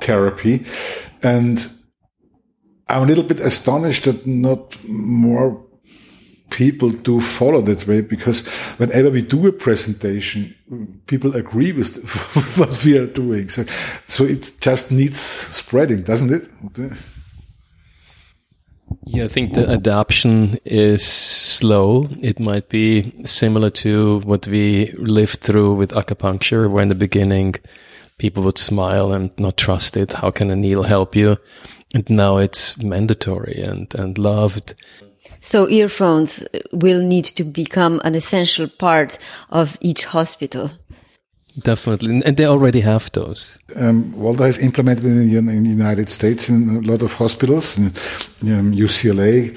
therapy. 0.00 0.64
And 1.22 1.70
I'm 2.88 3.02
a 3.02 3.06
little 3.06 3.24
bit 3.24 3.40
astonished 3.40 4.04
that 4.04 4.26
not 4.26 4.76
more 4.84 5.64
people 6.50 6.90
do 6.90 7.20
follow 7.20 7.60
that 7.60 7.86
way 7.86 8.00
because 8.00 8.46
whenever 8.78 9.10
we 9.10 9.22
do 9.22 9.46
a 9.46 9.52
presentation, 9.52 10.54
people 11.06 11.36
agree 11.36 11.72
with 11.72 12.02
what 12.56 12.84
we 12.84 12.96
are 12.98 13.06
doing. 13.06 13.48
So, 13.48 13.64
so 14.06 14.24
it 14.24 14.52
just 14.60 14.90
needs 14.90 15.20
spreading, 15.20 16.02
doesn't 16.02 16.32
it? 16.32 16.48
Yeah, 19.04 19.24
I 19.24 19.28
think 19.28 19.54
the 19.54 19.70
adoption 19.70 20.58
is 20.64 21.06
slow. 21.06 22.08
It 22.22 22.40
might 22.40 22.68
be 22.68 23.12
similar 23.24 23.70
to 23.70 24.20
what 24.20 24.46
we 24.46 24.92
lived 24.92 25.40
through 25.40 25.74
with 25.74 25.92
acupuncture, 25.92 26.70
where 26.70 26.82
in 26.82 26.88
the 26.88 26.94
beginning 26.94 27.56
people 28.18 28.42
would 28.42 28.58
smile 28.58 29.12
and 29.12 29.30
not 29.38 29.56
trust 29.56 29.96
it. 29.96 30.12
How 30.12 30.30
can 30.30 30.50
a 30.50 30.56
needle 30.56 30.82
help 30.82 31.16
you? 31.16 31.38
And 31.94 32.08
now 32.10 32.36
it's 32.36 32.76
mandatory 32.82 33.62
and, 33.62 33.92
and 33.94 34.18
loved. 34.18 34.74
So 35.40 35.68
earphones 35.68 36.46
will 36.72 37.02
need 37.02 37.24
to 37.24 37.44
become 37.44 38.00
an 38.04 38.14
essential 38.14 38.68
part 38.68 39.18
of 39.50 39.78
each 39.80 40.04
hospital. 40.04 40.70
Definitely, 41.60 42.22
and 42.24 42.36
they 42.36 42.46
already 42.46 42.80
have 42.80 43.10
those. 43.12 43.58
Um, 43.74 44.12
Walter 44.12 44.44
has 44.44 44.58
implemented 44.58 45.04
in 45.04 45.28
the, 45.28 45.36
in 45.36 45.64
the, 45.64 45.70
United 45.70 46.08
States 46.08 46.48
in 46.48 46.76
a 46.76 46.80
lot 46.80 47.02
of 47.02 47.12
hospitals, 47.12 47.78
in 47.78 47.86
um, 48.42 48.72
UCLA, 48.72 49.56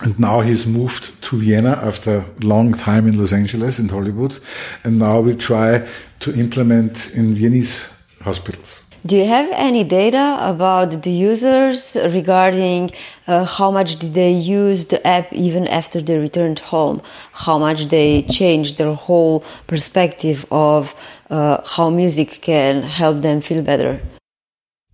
and 0.00 0.18
now 0.18 0.40
he's 0.40 0.66
moved 0.66 1.22
to 1.22 1.38
Vienna 1.38 1.78
after 1.82 2.18
a 2.18 2.44
long 2.44 2.74
time 2.74 3.06
in 3.06 3.16
Los 3.16 3.32
Angeles 3.32 3.78
in 3.78 3.88
Hollywood, 3.88 4.40
and 4.82 4.98
now 4.98 5.20
we 5.20 5.36
try 5.36 5.86
to 6.24 6.34
implement 6.34 7.10
in 7.14 7.34
Viennese 7.34 7.86
hospitals. 8.22 8.84
Do 9.06 9.18
you 9.18 9.26
have 9.26 9.50
any 9.52 9.84
data 9.84 10.38
about 10.40 11.02
the 11.02 11.10
users 11.10 11.94
regarding 11.94 12.90
uh, 13.26 13.44
how 13.44 13.70
much 13.70 13.96
did 13.98 14.14
they 14.14 14.32
use 14.32 14.86
the 14.86 15.06
app 15.06 15.30
even 15.30 15.68
after 15.68 16.00
they 16.00 16.16
returned 16.16 16.60
home? 16.60 17.02
How 17.32 17.58
much 17.58 17.86
they 17.86 18.22
changed 18.22 18.78
their 18.78 18.94
whole 18.94 19.44
perspective 19.66 20.46
of 20.50 20.94
uh, 21.28 21.60
how 21.66 21.90
music 21.90 22.38
can 22.40 22.82
help 22.82 23.20
them 23.20 23.42
feel 23.42 23.60
better? 23.60 24.00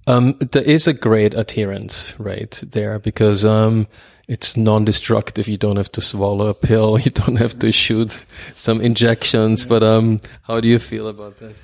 Um, 0.09 0.35
there 0.41 0.65
is 0.65 0.89
a 0.89 0.93
great 0.93 1.35
adherence 1.35 2.19
rate 2.19 2.65
there 2.67 2.99
because 2.99 3.45
um, 3.45 3.87
it's 4.31 4.57
non-destructive. 4.57 5.49
You 5.49 5.57
don't 5.57 5.77
have 5.77 5.91
to 5.93 6.01
swallow 6.01 6.47
a 6.47 6.55
pill. 6.55 6.99
You 7.05 7.11
don't 7.11 7.37
have 7.37 7.59
to 7.59 7.73
shoot 7.73 8.25
some 8.55 8.81
injections. 8.81 9.65
But 9.65 9.83
um, 9.83 10.21
how 10.43 10.61
do 10.61 10.69
you 10.69 10.79
feel 10.79 11.09
about 11.09 11.39
that? 11.41 11.55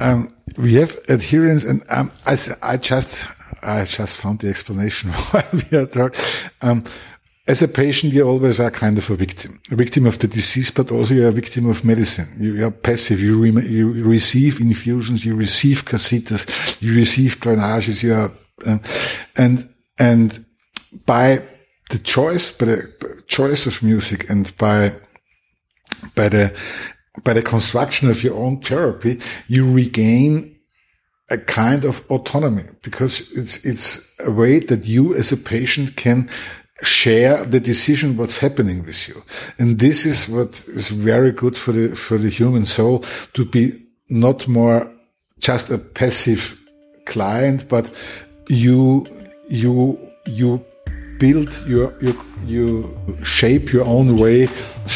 Um, 0.00 0.34
we 0.56 0.74
have 0.74 0.98
adherence, 1.08 1.64
and 1.64 1.84
um, 1.90 2.10
I, 2.26 2.36
I 2.62 2.76
just 2.78 3.26
I 3.62 3.84
just 3.84 4.16
found 4.16 4.40
the 4.40 4.48
explanation 4.48 5.10
why 5.30 5.44
we 5.52 5.78
are 5.78 5.86
talking. 5.86 6.24
Um, 6.62 6.84
as 7.46 7.60
a 7.60 7.68
patient, 7.68 8.12
you 8.14 8.26
always 8.26 8.58
are 8.60 8.70
kind 8.70 8.96
of 8.96 9.10
a 9.10 9.16
victim, 9.16 9.60
a 9.70 9.76
victim 9.76 10.06
of 10.06 10.18
the 10.18 10.28
disease, 10.28 10.70
but 10.70 10.90
also 10.90 11.12
you're 11.12 11.28
a 11.28 11.32
victim 11.32 11.68
of 11.68 11.84
medicine. 11.84 12.28
You 12.38 12.66
are 12.66 12.70
passive. 12.70 13.20
You, 13.20 13.38
re- 13.38 13.68
you 13.68 14.04
receive 14.04 14.60
infusions, 14.60 15.24
you 15.24 15.34
receive 15.34 15.84
cassettes, 15.84 16.80
you 16.80 16.94
receive 16.94 17.40
drainages, 17.40 18.02
you 18.02 18.14
are, 18.14 18.32
um, 18.64 18.80
and 19.36 19.68
And 19.98 20.44
by 21.06 21.42
the 21.92 21.98
choice, 21.98 22.50
by 22.50 22.66
the 22.66 23.22
choice 23.26 23.66
of 23.66 23.82
music 23.82 24.28
and 24.30 24.56
by, 24.56 24.92
by 26.14 26.28
the, 26.28 26.56
by 27.22 27.34
the 27.34 27.42
construction 27.42 28.08
of 28.08 28.24
your 28.24 28.34
own 28.34 28.60
therapy, 28.60 29.20
you 29.46 29.70
regain 29.70 30.56
a 31.30 31.36
kind 31.36 31.84
of 31.84 32.02
autonomy 32.10 32.64
because 32.82 33.30
it's, 33.32 33.62
it's 33.64 34.10
a 34.26 34.30
way 34.30 34.58
that 34.58 34.86
you 34.86 35.14
as 35.14 35.32
a 35.32 35.36
patient 35.36 35.96
can 35.96 36.30
share 36.82 37.44
the 37.44 37.60
decision 37.60 38.16
what's 38.16 38.38
happening 38.38 38.84
with 38.86 39.06
you. 39.06 39.22
And 39.58 39.78
this 39.78 40.06
is 40.06 40.28
what 40.28 40.64
is 40.68 40.88
very 40.88 41.30
good 41.30 41.58
for 41.58 41.72
the, 41.72 41.94
for 41.94 42.16
the 42.16 42.30
human 42.30 42.64
soul 42.64 43.04
to 43.34 43.44
be 43.44 43.72
not 44.08 44.48
more 44.48 44.90
just 45.38 45.70
a 45.70 45.76
passive 45.76 46.58
client, 47.04 47.68
but 47.68 47.90
you, 48.48 49.06
you, 49.48 49.98
you 50.24 50.64
build 51.22 51.50
your, 51.68 51.94
you, 52.00 52.12
you 52.44 52.66
shape 53.22 53.72
your 53.72 53.84
own 53.84 54.16
way 54.16 54.46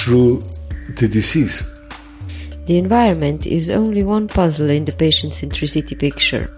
through 0.00 0.42
the 0.98 1.06
disease. 1.06 1.64
The 2.66 2.78
environment 2.78 3.46
is 3.46 3.70
only 3.70 4.02
one 4.02 4.26
puzzle 4.26 4.70
in 4.70 4.84
the 4.84 4.96
patient 5.04 5.34
centricity 5.34 5.96
picture. 5.96 6.50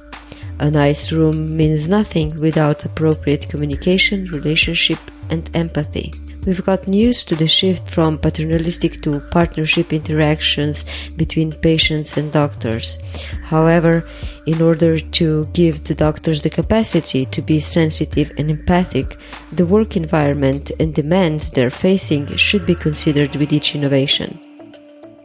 A 0.58 0.70
nice 0.70 1.12
room 1.12 1.54
means 1.54 1.86
nothing 1.86 2.34
without 2.40 2.86
appropriate 2.86 3.46
communication, 3.50 4.24
relationship, 4.38 4.98
and 5.28 5.44
empathy. 5.54 6.14
We've 6.48 6.64
gotten 6.64 6.94
used 6.94 7.28
to 7.28 7.36
the 7.36 7.46
shift 7.46 7.86
from 7.88 8.16
paternalistic 8.16 9.02
to 9.02 9.20
partnership 9.30 9.92
interactions 9.92 10.86
between 11.14 11.52
patients 11.52 12.16
and 12.16 12.32
doctors. 12.32 12.96
However, 13.44 14.08
in 14.46 14.62
order 14.62 14.98
to 14.98 15.44
give 15.52 15.84
the 15.84 15.94
doctors 15.94 16.40
the 16.40 16.48
capacity 16.48 17.26
to 17.26 17.42
be 17.42 17.60
sensitive 17.60 18.32
and 18.38 18.50
empathic, 18.50 19.18
the 19.52 19.66
work 19.66 19.94
environment 19.94 20.72
and 20.80 20.94
demands 20.94 21.50
they're 21.50 21.68
facing 21.68 22.34
should 22.36 22.64
be 22.64 22.74
considered 22.74 23.36
with 23.36 23.52
each 23.52 23.74
innovation. 23.74 24.40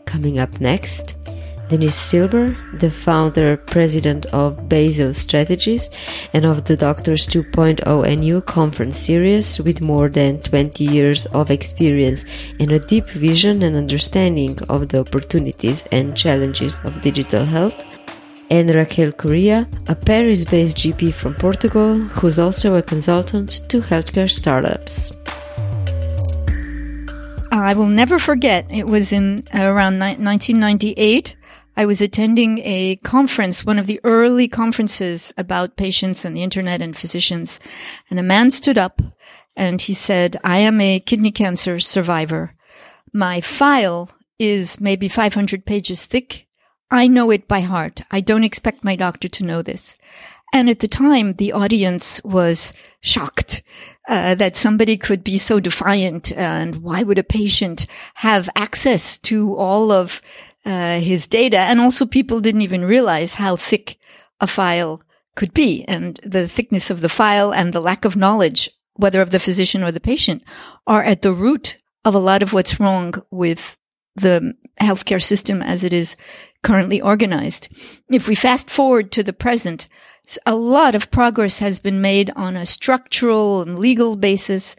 Coming 0.03 0.39
up 0.39 0.59
next, 0.59 1.22
Denise 1.69 1.95
Silber, 1.95 2.55
the 2.73 2.91
founder 2.91 3.57
president 3.57 4.25
of 4.27 4.69
Basil 4.69 5.13
Strategies 5.13 5.89
and 6.33 6.45
of 6.45 6.65
the 6.65 6.77
Doctors 6.77 7.25
2.0 7.25 8.23
& 8.23 8.23
You 8.23 8.41
conference 8.41 8.97
series 8.97 9.59
with 9.59 9.81
more 9.81 10.09
than 10.09 10.39
20 10.41 10.83
years 10.83 11.25
of 11.27 11.49
experience 11.49 12.25
and 12.59 12.71
a 12.71 12.79
deep 12.79 13.07
vision 13.07 13.63
and 13.63 13.75
understanding 13.75 14.57
of 14.69 14.89
the 14.89 14.99
opportunities 14.99 15.85
and 15.91 16.15
challenges 16.15 16.79
of 16.83 17.01
digital 17.01 17.45
health. 17.45 17.83
And 18.49 18.69
Raquel 18.69 19.13
Correa, 19.13 19.67
a 19.87 19.95
Paris 19.95 20.45
based 20.45 20.77
GP 20.77 21.13
from 21.13 21.33
Portugal, 21.33 21.97
who's 21.97 22.37
also 22.37 22.75
a 22.75 22.83
consultant 22.83 23.61
to 23.69 23.81
healthcare 23.81 24.29
startups. 24.29 25.11
I 27.51 27.73
will 27.73 27.87
never 27.87 28.19
forget. 28.19 28.65
It 28.69 28.87
was 28.87 29.13
in 29.13 29.43
around 29.53 29.97
1998. 29.97 31.35
I 31.75 31.85
was 31.85 32.01
attending 32.01 32.59
a 32.59 32.97
conference, 32.97 33.65
one 33.65 33.79
of 33.79 33.87
the 33.87 33.99
early 34.03 34.47
conferences 34.47 35.33
about 35.37 35.75
patients 35.75 36.23
and 36.23 36.35
the 36.35 36.43
internet 36.43 36.81
and 36.81 36.95
physicians. 36.95 37.59
And 38.09 38.19
a 38.19 38.23
man 38.23 38.51
stood 38.51 38.77
up 38.77 39.01
and 39.55 39.81
he 39.81 39.93
said, 39.93 40.37
I 40.43 40.59
am 40.59 40.79
a 40.79 40.99
kidney 40.99 41.31
cancer 41.31 41.79
survivor. 41.79 42.53
My 43.11 43.41
file 43.41 44.09
is 44.37 44.79
maybe 44.79 45.07
500 45.07 45.65
pages 45.65 46.05
thick. 46.05 46.47
I 46.91 47.07
know 47.07 47.31
it 47.31 47.47
by 47.47 47.61
heart. 47.61 48.01
I 48.11 48.21
don't 48.21 48.43
expect 48.43 48.83
my 48.83 48.95
doctor 48.95 49.27
to 49.27 49.43
know 49.43 49.61
this. 49.61 49.97
And 50.53 50.69
at 50.69 50.79
the 50.79 50.87
time, 50.87 51.33
the 51.33 51.51
audience 51.51 52.21
was 52.23 52.73
shocked 53.01 53.63
uh, 54.07 54.35
that 54.35 54.55
somebody 54.55 54.97
could 54.97 55.23
be 55.23 55.39
so 55.39 55.59
defiant. 55.59 56.31
And 56.31 56.77
why 56.77 57.01
would 57.01 57.17
a 57.17 57.23
patient 57.23 57.87
have 58.15 58.49
access 58.55 59.17
to 59.19 59.55
all 59.55 59.91
of 59.91 60.21
uh, 60.65 60.99
his 60.99 61.27
data. 61.27 61.59
And 61.59 61.79
also 61.79 62.05
people 62.05 62.39
didn't 62.39 62.61
even 62.61 62.85
realize 62.85 63.35
how 63.35 63.55
thick 63.55 63.97
a 64.39 64.47
file 64.47 65.01
could 65.35 65.53
be 65.53 65.83
and 65.85 66.19
the 66.23 66.47
thickness 66.47 66.89
of 66.89 67.01
the 67.01 67.09
file 67.09 67.51
and 67.53 67.73
the 67.73 67.81
lack 67.81 68.05
of 68.05 68.15
knowledge, 68.15 68.69
whether 68.93 69.21
of 69.21 69.31
the 69.31 69.39
physician 69.39 69.83
or 69.83 69.91
the 69.91 69.99
patient 69.99 70.43
are 70.85 71.03
at 71.03 71.21
the 71.21 71.33
root 71.33 71.75
of 72.05 72.13
a 72.13 72.19
lot 72.19 72.43
of 72.43 72.53
what's 72.53 72.79
wrong 72.79 73.13
with 73.31 73.77
the 74.15 74.53
healthcare 74.79 75.21
system 75.21 75.61
as 75.61 75.83
it 75.83 75.93
is 75.93 76.15
currently 76.61 77.01
organized. 77.01 77.67
If 78.09 78.27
we 78.27 78.35
fast 78.35 78.69
forward 78.69 79.11
to 79.13 79.23
the 79.23 79.33
present, 79.33 79.87
a 80.45 80.55
lot 80.55 80.95
of 80.95 81.11
progress 81.11 81.59
has 81.59 81.79
been 81.79 82.01
made 82.01 82.31
on 82.35 82.55
a 82.55 82.65
structural 82.65 83.61
and 83.61 83.79
legal 83.79 84.15
basis 84.15 84.75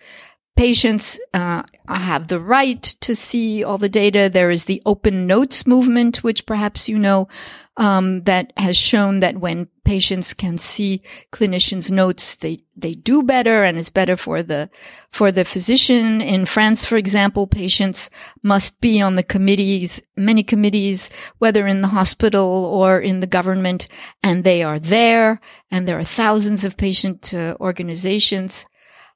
patients 0.56 1.18
uh, 1.32 1.62
have 1.88 2.28
the 2.28 2.40
right 2.40 2.82
to 2.82 3.14
see 3.14 3.64
all 3.64 3.78
the 3.78 3.88
data. 3.88 4.30
There 4.32 4.50
is 4.50 4.66
the 4.66 4.82
open 4.86 5.26
notes 5.26 5.66
movement, 5.66 6.22
which 6.22 6.46
perhaps 6.46 6.88
you 6.88 6.98
know, 6.98 7.28
um, 7.76 8.22
that 8.22 8.52
has 8.56 8.76
shown 8.76 9.20
that 9.20 9.38
when 9.38 9.68
patients 9.84 10.32
can 10.32 10.56
see 10.58 11.02
clinicians' 11.32 11.90
notes, 11.90 12.36
they 12.36 12.60
they 12.76 12.94
do 12.94 13.22
better, 13.22 13.64
and 13.64 13.76
it's 13.76 13.90
better 13.90 14.16
for 14.16 14.42
the 14.42 14.70
for 15.10 15.32
the 15.32 15.44
physician. 15.44 16.20
In 16.20 16.46
France, 16.46 16.84
for 16.84 16.96
example, 16.96 17.48
patients 17.48 18.08
must 18.42 18.80
be 18.80 19.00
on 19.00 19.16
the 19.16 19.24
committees, 19.24 20.00
many 20.16 20.44
committees, 20.44 21.10
whether 21.38 21.66
in 21.66 21.80
the 21.80 21.88
hospital 21.88 22.64
or 22.64 23.00
in 23.00 23.20
the 23.20 23.26
government, 23.26 23.88
and 24.22 24.44
they 24.44 24.62
are 24.62 24.78
there. 24.78 25.40
And 25.70 25.88
there 25.88 25.98
are 25.98 26.04
thousands 26.04 26.64
of 26.64 26.76
patient 26.76 27.34
uh, 27.34 27.56
organizations. 27.60 28.66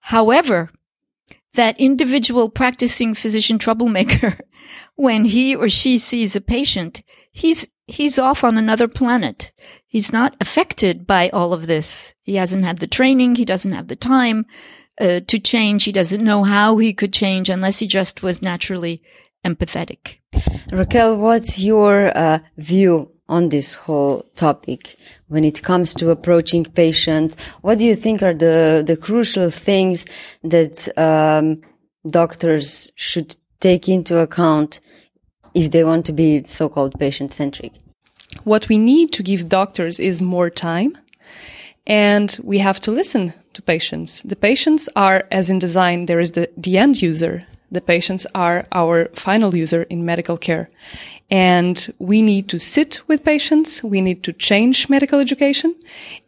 However, 0.00 0.70
that 1.54 1.78
individual 1.80 2.48
practicing 2.48 3.14
physician 3.14 3.58
troublemaker, 3.58 4.38
when 4.96 5.24
he 5.24 5.54
or 5.54 5.68
she 5.68 5.98
sees 5.98 6.36
a 6.36 6.40
patient, 6.40 7.02
he's, 7.30 7.66
he's 7.86 8.18
off 8.18 8.44
on 8.44 8.58
another 8.58 8.88
planet. 8.88 9.52
He's 9.86 10.12
not 10.12 10.36
affected 10.40 11.06
by 11.06 11.30
all 11.30 11.52
of 11.52 11.66
this. 11.66 12.14
He 12.22 12.36
hasn't 12.36 12.64
had 12.64 12.78
the 12.78 12.86
training. 12.86 13.36
He 13.36 13.44
doesn't 13.44 13.72
have 13.72 13.88
the 13.88 13.96
time 13.96 14.44
uh, 15.00 15.20
to 15.26 15.38
change. 15.38 15.84
He 15.84 15.92
doesn't 15.92 16.24
know 16.24 16.44
how 16.44 16.76
he 16.76 16.92
could 16.92 17.12
change 17.12 17.48
unless 17.48 17.78
he 17.78 17.86
just 17.86 18.22
was 18.22 18.42
naturally 18.42 19.02
empathetic. 19.44 20.18
Raquel, 20.70 21.16
what's 21.16 21.58
your 21.58 22.16
uh, 22.16 22.40
view 22.56 23.12
on 23.28 23.48
this 23.50 23.74
whole 23.74 24.24
topic 24.34 24.96
when 25.28 25.44
it 25.44 25.62
comes 25.62 25.94
to 25.94 26.10
approaching 26.10 26.64
patients? 26.64 27.36
What 27.60 27.78
do 27.78 27.84
you 27.84 27.94
think 27.94 28.22
are 28.22 28.34
the, 28.34 28.82
the 28.86 28.96
crucial 28.96 29.50
things 29.50 30.06
that 30.42 30.88
um, 30.96 31.56
doctors 32.06 32.90
should 32.94 33.36
take 33.60 33.88
into 33.88 34.18
account 34.18 34.80
if 35.54 35.70
they 35.70 35.84
want 35.84 36.06
to 36.06 36.12
be 36.12 36.44
so-called 36.44 36.98
patient-centric? 36.98 37.72
What 38.44 38.68
we 38.68 38.78
need 38.78 39.12
to 39.12 39.22
give 39.22 39.48
doctors 39.48 39.98
is 39.98 40.22
more 40.22 40.50
time 40.50 40.96
and 41.86 42.38
we 42.42 42.58
have 42.58 42.80
to 42.80 42.90
listen 42.90 43.32
to 43.54 43.62
patients. 43.62 44.22
The 44.22 44.36
patients 44.36 44.88
are, 44.94 45.26
as 45.30 45.50
in 45.50 45.58
design, 45.58 46.06
there 46.06 46.20
is 46.20 46.32
the, 46.32 46.48
the 46.56 46.78
end 46.78 47.00
user. 47.00 47.44
The 47.72 47.80
patients 47.80 48.26
are 48.34 48.66
our 48.72 49.08
final 49.14 49.56
user 49.56 49.82
in 49.84 50.04
medical 50.04 50.36
care. 50.36 50.68
And 51.30 51.94
we 51.98 52.22
need 52.22 52.48
to 52.48 52.58
sit 52.58 53.02
with 53.06 53.24
patients. 53.24 53.82
We 53.82 54.00
need 54.00 54.22
to 54.24 54.32
change 54.32 54.88
medical 54.88 55.20
education 55.20 55.74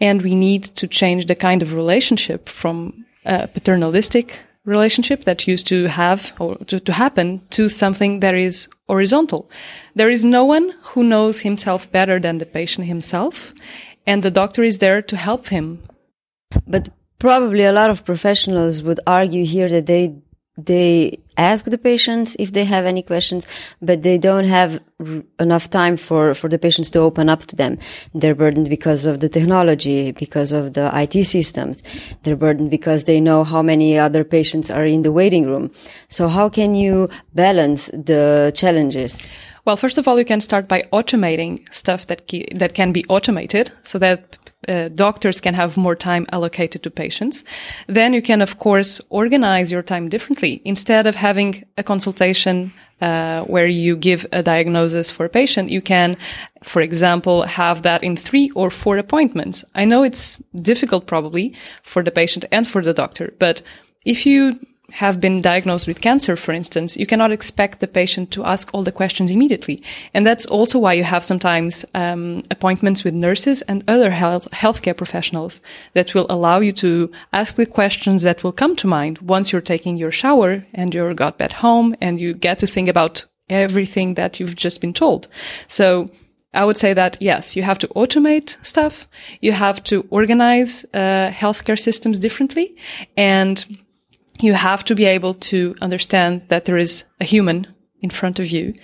and 0.01 0.21
we 0.23 0.35
need 0.35 0.65
to 0.77 0.87
change 0.87 1.27
the 1.27 1.35
kind 1.35 1.63
of 1.63 1.73
relationship 1.73 2.49
from 2.49 3.07
a 3.25 3.49
paternalistic 3.49 4.41
relationship 4.65 5.25
that 5.25 5.47
used 5.47 5.67
to 5.69 5.87
have 5.87 6.33
or 6.39 6.57
to, 6.67 6.79
to 6.81 6.93
happen 6.93 7.41
to 7.51 7.69
something 7.69 8.21
that 8.21 8.35
is 8.35 8.69
horizontal. 8.89 9.51
There 9.95 10.11
is 10.11 10.25
no 10.25 10.45
one 10.45 10.75
who 10.83 11.03
knows 11.03 11.41
himself 11.41 11.91
better 11.91 12.21
than 12.21 12.39
the 12.39 12.47
patient 12.47 12.87
himself 12.87 13.55
and 14.07 14.23
the 14.23 14.31
doctor 14.31 14.63
is 14.63 14.79
there 14.79 15.03
to 15.03 15.17
help 15.17 15.49
him. 15.49 15.83
But 16.67 16.91
probably 17.19 17.65
a 17.65 17.73
lot 17.73 17.91
of 17.91 18.05
professionals 18.05 18.83
would 18.83 19.01
argue 19.07 19.45
here 19.45 19.69
that 19.69 19.87
they 19.87 20.17
they 20.66 21.18
ask 21.37 21.64
the 21.64 21.79
patients 21.79 22.37
if 22.38 22.53
they 22.53 22.64
have 22.64 22.85
any 22.85 23.03
questions, 23.03 23.46
but 23.81 24.03
they 24.03 24.18
don't 24.18 24.44
have 24.44 24.81
r- 25.01 25.23
enough 25.38 25.70
time 25.70 25.96
for, 25.96 26.35
for 26.35 26.49
the 26.49 26.59
patients 26.59 26.90
to 26.90 26.99
open 26.99 27.29
up 27.29 27.46
to 27.46 27.57
them. 27.57 27.79
They're 28.14 28.35
burdened 28.35 28.68
because 28.68 29.07
of 29.07 29.20
the 29.20 29.29
technology, 29.29 30.12
because 30.12 30.53
of 30.53 30.75
the 30.75 30.90
IT 30.94 31.25
systems. 31.25 31.83
They're 32.23 32.37
burdened 32.37 32.70
because 32.70 33.05
they 33.05 33.20
know 33.20 33.44
how 33.44 33.62
many 33.62 33.99
other 33.99 34.25
patients 34.25 34.70
are 34.70 34.85
in 34.85 35.03
the 35.03 35.12
waiting 35.12 35.46
room. 35.46 35.70
So 36.09 36.29
how 36.29 36.49
can 36.49 36.75
you 36.75 37.09
balance 37.35 37.87
the 37.87 38.53
challenges? 38.55 39.25
Well, 39.64 39.77
first 39.77 39.99
of 39.99 40.07
all, 40.07 40.18
you 40.18 40.25
can 40.25 40.40
start 40.40 40.68
by 40.68 40.83
automating 40.92 41.73
stuff 41.73 42.07
that, 42.07 42.31
that 42.55 42.75
can 42.75 42.92
be 42.92 43.05
automated 43.09 43.73
so 43.83 43.99
that 43.99 44.38
uh, 44.68 44.88
doctors 44.88 45.40
can 45.40 45.55
have 45.55 45.79
more 45.79 45.96
time 45.96 46.27
allocated 46.33 46.83
to 46.83 46.90
patients. 46.90 47.44
Then 47.87 48.12
you 48.12 48.20
can, 48.20 48.42
of 48.42 48.59
course, 48.59 49.01
organize 49.09 49.73
your 49.73 49.83
time 49.83 50.11
differently. 50.11 50.61
Instead 50.64 51.07
of 51.07 51.14
having 51.14 51.40
having 51.40 51.64
a 51.77 51.83
consultation 51.83 52.73
uh, 53.01 53.42
where 53.44 53.66
you 53.66 53.96
give 53.96 54.27
a 54.33 54.42
diagnosis 54.42 55.11
for 55.11 55.27
a 55.27 55.29
patient, 55.29 55.70
you 55.70 55.83
can, 55.83 56.16
for 56.62 56.83
example, 56.83 57.42
have 57.42 57.83
that 57.83 58.03
in 58.03 58.16
three 58.16 58.51
or 58.55 58.70
four 58.70 58.99
appointments. 58.99 59.64
I 59.75 59.85
know 59.85 60.05
it's 60.05 60.42
difficult 60.55 61.07
probably 61.07 61.55
for 61.83 62.03
the 62.03 62.11
patient 62.11 62.44
and 62.53 62.66
for 62.66 62.83
the 62.83 62.92
doctor, 62.92 63.33
but 63.38 63.62
if 64.05 64.27
you 64.27 64.53
have 64.92 65.20
been 65.20 65.40
diagnosed 65.40 65.87
with 65.87 66.00
cancer, 66.00 66.37
for 66.37 66.53
instance, 66.53 66.96
you 66.96 67.07
cannot 67.07 67.33
expect 67.33 67.81
the 67.81 67.88
patient 67.88 68.31
to 68.33 68.44
ask 68.44 68.70
all 68.72 68.83
the 68.83 68.92
questions 68.92 69.31
immediately. 69.31 69.83
And 70.14 70.26
that's 70.26 70.46
also 70.46 70.79
why 70.79 70.94
you 70.94 71.05
have 71.05 71.24
sometimes 71.24 71.85
um, 71.94 72.42
appointments 72.50 73.05
with 73.05 73.14
nurses 73.14 73.62
and 73.62 73.85
other 73.88 74.11
health 74.11 74.48
healthcare 74.53 74.96
professionals 74.96 75.61
that 75.94 76.14
will 76.14 76.26
allow 76.29 76.61
you 76.61 76.72
to 76.72 77.11
ask 77.33 77.57
the 77.57 77.66
questions 77.66 78.22
that 78.22 78.42
will 78.42 78.53
come 78.53 78.76
to 78.76 78.87
mind 78.87 79.18
once 79.18 79.53
you're 79.53 79.61
taking 79.61 79.96
your 79.96 80.12
shower 80.12 80.64
and 80.74 80.94
you're 80.94 81.14
got 81.14 81.38
back 81.38 81.53
home 81.53 81.94
and 82.00 82.20
you 82.20 82.35
get 82.35 82.59
to 82.59 82.66
think 82.66 82.88
about 82.88 83.24
everything 83.48 84.14
that 84.14 84.38
you've 84.38 84.57
just 84.57 84.81
been 84.81 84.94
told. 84.94 85.29
So 85.66 86.09
I 86.53 86.64
would 86.64 86.76
say 86.76 86.94
that 86.94 87.16
yes, 87.20 87.55
you 87.55 87.62
have 87.62 87.79
to 87.79 87.88
automate 87.88 88.57
stuff. 88.64 89.09
You 89.40 89.53
have 89.53 89.83
to 89.85 90.07
organize 90.11 90.85
uh, 90.94 91.31
healthcare 91.31 91.79
systems 91.79 92.18
differently 92.18 92.76
and 93.16 93.64
you 94.42 94.55
have 94.55 94.85
to 94.85 94.94
be 94.94 95.05
able 95.05 95.35
to 95.35 95.74
understand 95.81 96.42
that 96.48 96.64
there 96.64 96.79
is 96.79 97.05
a 97.20 97.24
human 97.24 97.66
in 98.00 98.11
front 98.11 98.38
of 98.38 98.46
you. 98.48 98.74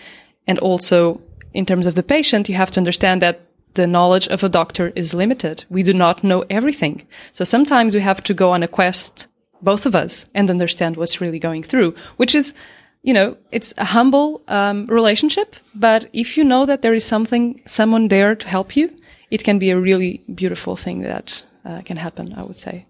And 0.47 0.59
also, 0.59 1.21
in 1.53 1.66
terms 1.66 1.87
of 1.87 1.95
the 1.95 2.03
patient, 2.03 2.49
you 2.49 2.55
have 2.55 2.71
to 2.73 2.81
understand 2.81 3.23
that 3.23 3.40
the 3.75 3.87
knowledge 3.87 4.27
of 4.29 4.42
a 4.42 4.49
doctor 4.49 4.92
is 4.97 5.14
limited. 5.14 5.64
We 5.69 5.83
do 5.83 5.92
not 5.92 6.25
know 6.25 6.45
everything. 6.51 7.07
So 7.33 7.45
sometimes 7.45 7.95
we 7.95 8.01
have 8.01 8.23
to 8.25 8.35
go 8.35 8.51
on 8.51 8.62
a 8.62 8.69
quest, 8.69 9.29
both 9.62 9.87
of 9.87 9.95
us, 9.95 10.27
and 10.35 10.51
understand 10.51 10.97
what's 10.97 11.21
really 11.21 11.38
going 11.38 11.62
through, 11.62 11.95
which 12.16 12.35
is, 12.35 12.55
you 13.03 13.14
know, 13.14 13.37
it's 13.53 13.75
a 13.77 13.85
humble 13.85 14.42
um, 14.49 14.87
relationship. 14.87 15.57
But 15.75 16.09
if 16.12 16.37
you 16.37 16.45
know 16.45 16.66
that 16.66 16.83
there 16.83 16.95
is 16.95 17.05
something, 17.05 17.62
someone 17.66 18.09
there 18.09 18.35
to 18.35 18.49
help 18.49 18.77
you, 18.77 18.90
it 19.31 19.45
can 19.45 19.59
be 19.59 19.71
a 19.71 19.79
really 19.79 20.23
beautiful 20.35 20.77
thing 20.77 21.03
that 21.03 21.45
uh, 21.64 21.83
can 21.83 21.97
happen, 21.97 22.33
I 22.35 22.42
would 22.42 22.57
say. 22.57 22.87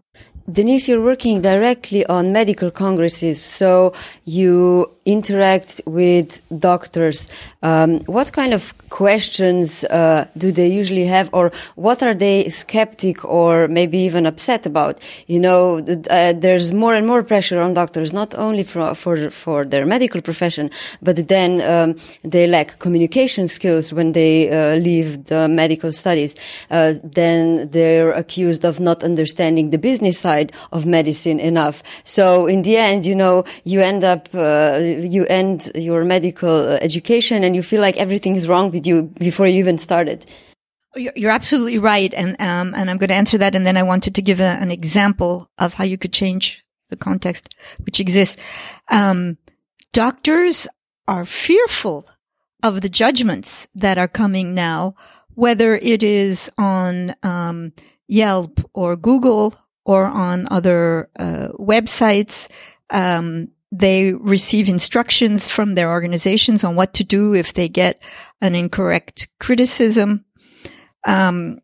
Denise, 0.50 0.86
you're 0.86 1.02
working 1.02 1.42
directly 1.42 2.06
on 2.06 2.32
medical 2.32 2.70
congresses, 2.70 3.42
so 3.42 3.92
you 4.24 4.88
interact 5.04 5.80
with 5.86 6.40
doctors. 6.60 7.30
Um, 7.62 7.98
what 8.06 8.32
kind 8.32 8.54
of 8.54 8.72
questions 8.90 9.82
uh, 9.84 10.26
do 10.38 10.52
they 10.52 10.68
usually 10.68 11.04
have, 11.06 11.30
or 11.32 11.50
what 11.74 12.00
are 12.00 12.14
they 12.14 12.48
skeptic 12.48 13.24
or 13.24 13.66
maybe 13.66 13.98
even 13.98 14.24
upset 14.24 14.66
about? 14.66 15.00
You 15.26 15.40
know, 15.40 15.78
uh, 16.10 16.32
there's 16.34 16.72
more 16.72 16.94
and 16.94 17.08
more 17.08 17.24
pressure 17.24 17.60
on 17.60 17.74
doctors, 17.74 18.12
not 18.12 18.32
only 18.36 18.62
for 18.62 18.94
for, 18.94 19.30
for 19.30 19.64
their 19.64 19.84
medical 19.84 20.20
profession, 20.20 20.70
but 21.02 21.26
then 21.26 21.60
um, 21.62 21.96
they 22.22 22.46
lack 22.46 22.78
communication 22.78 23.48
skills 23.48 23.92
when 23.92 24.12
they 24.12 24.48
uh, 24.48 24.76
leave 24.76 25.24
the 25.24 25.48
medical 25.48 25.90
studies. 25.90 26.36
Uh, 26.70 26.94
then 27.02 27.68
they're 27.70 28.12
accused 28.12 28.64
of 28.64 28.78
not 28.78 29.02
understanding 29.02 29.70
the 29.70 29.78
business 29.78 30.20
side 30.20 30.35
side 30.36 30.52
of 30.72 30.86
medicine 30.86 31.40
enough. 31.40 31.82
So 32.04 32.46
in 32.46 32.62
the 32.62 32.76
end, 32.76 33.06
you 33.06 33.14
know, 33.14 33.44
you 33.64 33.80
end 33.80 34.04
up, 34.04 34.28
uh, 34.34 34.78
you 35.16 35.26
end 35.26 35.70
your 35.74 36.04
medical 36.04 36.56
uh, 36.68 36.78
education 36.88 37.44
and 37.44 37.54
you 37.56 37.62
feel 37.62 37.80
like 37.80 37.96
everything 37.96 38.36
is 38.36 38.46
wrong 38.46 38.70
with 38.70 38.86
you 38.86 39.02
before 39.18 39.46
you 39.46 39.58
even 39.58 39.78
started. 39.78 40.26
You're 40.96 41.36
absolutely 41.40 41.78
right, 41.78 42.14
and 42.14 42.40
um, 42.40 42.72
and 42.74 42.88
I'm 42.88 42.96
going 42.96 43.12
to 43.12 43.20
answer 43.22 43.38
that, 43.38 43.54
and 43.54 43.66
then 43.66 43.76
I 43.76 43.82
wanted 43.82 44.14
to 44.14 44.22
give 44.22 44.40
a, 44.40 44.56
an 44.64 44.70
example 44.70 45.46
of 45.58 45.74
how 45.74 45.84
you 45.84 45.98
could 45.98 46.12
change 46.12 46.64
the 46.88 46.96
context 46.96 47.54
which 47.84 48.00
exists. 48.00 48.40
Um, 48.88 49.36
doctors 49.92 50.66
are 51.06 51.26
fearful 51.26 52.08
of 52.62 52.80
the 52.80 52.88
judgments 52.88 53.68
that 53.74 53.98
are 53.98 54.08
coming 54.08 54.54
now, 54.54 54.94
whether 55.34 55.76
it 55.76 56.02
is 56.02 56.50
on 56.56 57.14
um, 57.22 57.72
Yelp 58.08 58.60
or 58.72 58.96
Google 58.96 59.52
or 59.86 60.06
on 60.06 60.48
other 60.50 61.08
uh, 61.18 61.48
websites. 61.58 62.50
Um, 62.90 63.48
they 63.70 64.12
receive 64.12 64.68
instructions 64.68 65.48
from 65.48 65.74
their 65.74 65.90
organizations 65.90 66.64
on 66.64 66.74
what 66.74 66.92
to 66.94 67.04
do 67.04 67.34
if 67.34 67.54
they 67.54 67.68
get 67.68 68.02
an 68.40 68.54
incorrect 68.54 69.28
criticism. 69.38 70.24
Um, 71.06 71.60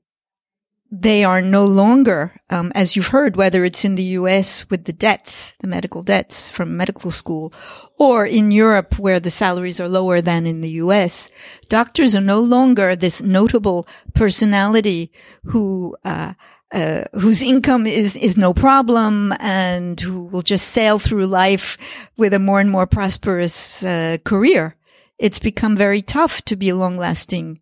they 0.95 1.25
are 1.25 1.41
no 1.41 1.65
longer, 1.65 2.39
um, 2.51 2.71
as 2.75 2.95
you've 2.95 3.09
heard, 3.09 3.35
whether 3.35 3.65
it's 3.65 3.85
in 3.85 3.95
the 3.95 4.13
U.S. 4.21 4.69
with 4.69 4.85
the 4.85 4.93
debts, 4.93 5.55
the 5.61 5.67
medical 5.67 6.03
debts 6.03 6.51
from 6.51 6.77
medical 6.77 7.11
school, 7.11 7.51
or 7.99 8.27
in 8.27 8.51
Europe 8.51 8.99
where 8.99 9.19
the 9.19 9.31
salaries 9.31 9.81
are 9.81 9.89
lower 9.89 10.21
than 10.21 10.47
in 10.47 10.61
the 10.61 10.71
U.S. 10.85 11.31
Doctors 11.71 12.15
are 12.15 12.21
no 12.21 12.41
longer 12.41 12.95
this 12.95 13.23
notable 13.23 13.89
personality 14.15 15.11
who 15.45 15.97
uh, 16.05 16.35
uh, 16.73 17.05
whose 17.13 17.43
income 17.43 17.87
is 17.87 18.17
is 18.17 18.37
no 18.37 18.55
problem 18.55 19.33
and 19.41 20.01
who 20.01 20.25
will 20.25 20.43
just 20.43 20.69
sail 20.69 20.99
through 20.99 21.27
life 21.27 21.77
with 22.17 22.33
a 22.33 22.39
more 22.39 22.61
and 22.61 22.71
more 22.71 22.87
prosperous 22.87 23.85
uh, 23.85 24.17
career. 24.25 24.77
It's 25.19 25.39
become 25.39 25.77
very 25.77 26.03
tough 26.03 26.43
to 26.43 26.57
be 26.57 26.71
a 26.71 26.77
long 26.77 26.97
lasting 26.97 27.61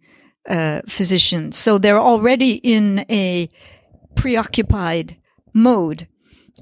uh, 0.48 0.80
physician. 0.88 1.52
So 1.52 1.78
they're 1.78 2.00
already 2.00 2.52
in 2.54 3.04
a 3.10 3.50
preoccupied 4.14 5.16
mode. 5.52 6.06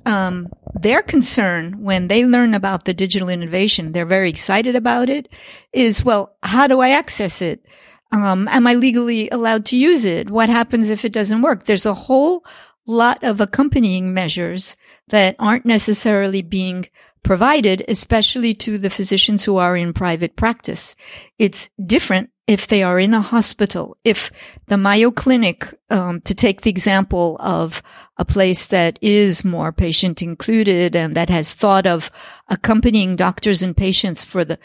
Um, 0.06 0.48
their 0.80 1.02
concern 1.02 1.82
when 1.82 2.08
they 2.08 2.24
learn 2.24 2.54
about 2.54 2.84
the 2.84 2.94
digital 2.94 3.28
innovation, 3.28 3.92
they're 3.92 4.06
very 4.06 4.30
excited 4.30 4.74
about 4.74 5.11
it, 5.11 5.28
is 5.72 6.04
well, 6.04 6.37
how 6.42 6.66
do 6.66 6.80
I 6.80 6.90
access 6.90 7.42
it? 7.42 7.64
Um, 8.10 8.48
am 8.48 8.66
I 8.66 8.74
legally 8.74 9.28
allowed 9.30 9.66
to 9.66 9.76
use 9.76 10.04
it? 10.04 10.30
What 10.30 10.48
happens 10.48 10.88
if 10.88 11.04
it 11.04 11.12
doesn't 11.12 11.42
work? 11.42 11.64
There's 11.64 11.86
a 11.86 11.94
whole 11.94 12.44
lot 12.86 13.22
of 13.22 13.40
accompanying 13.40 14.14
measures 14.14 14.76
that 15.08 15.36
aren't 15.38 15.66
necessarily 15.66 16.40
being 16.40 16.86
provided, 17.22 17.84
especially 17.88 18.54
to 18.54 18.78
the 18.78 18.90
physicians 18.90 19.44
who 19.44 19.56
are 19.58 19.76
in 19.76 19.92
private 19.92 20.36
practice. 20.36 20.96
It's 21.38 21.68
different 21.84 22.30
if 22.46 22.66
they 22.66 22.82
are 22.82 22.98
in 22.98 23.12
a 23.12 23.20
hospital. 23.20 23.98
If 24.04 24.30
the 24.66 24.78
Mayo 24.78 25.10
Clinic, 25.10 25.66
um, 25.90 26.22
to 26.22 26.34
take 26.34 26.62
the 26.62 26.70
example 26.70 27.36
of 27.40 27.82
a 28.16 28.24
place 28.24 28.68
that 28.68 28.98
is 29.02 29.44
more 29.44 29.70
patient 29.70 30.22
included 30.22 30.96
and 30.96 31.14
that 31.14 31.28
has 31.28 31.54
thought 31.54 31.86
of 31.86 32.10
accompanying 32.48 33.16
doctors 33.16 33.62
and 33.62 33.76
patients 33.76 34.24
for 34.24 34.44
the 34.44 34.58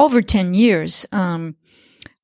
over 0.00 0.20
10 0.20 0.54
years, 0.54 1.06
um, 1.12 1.54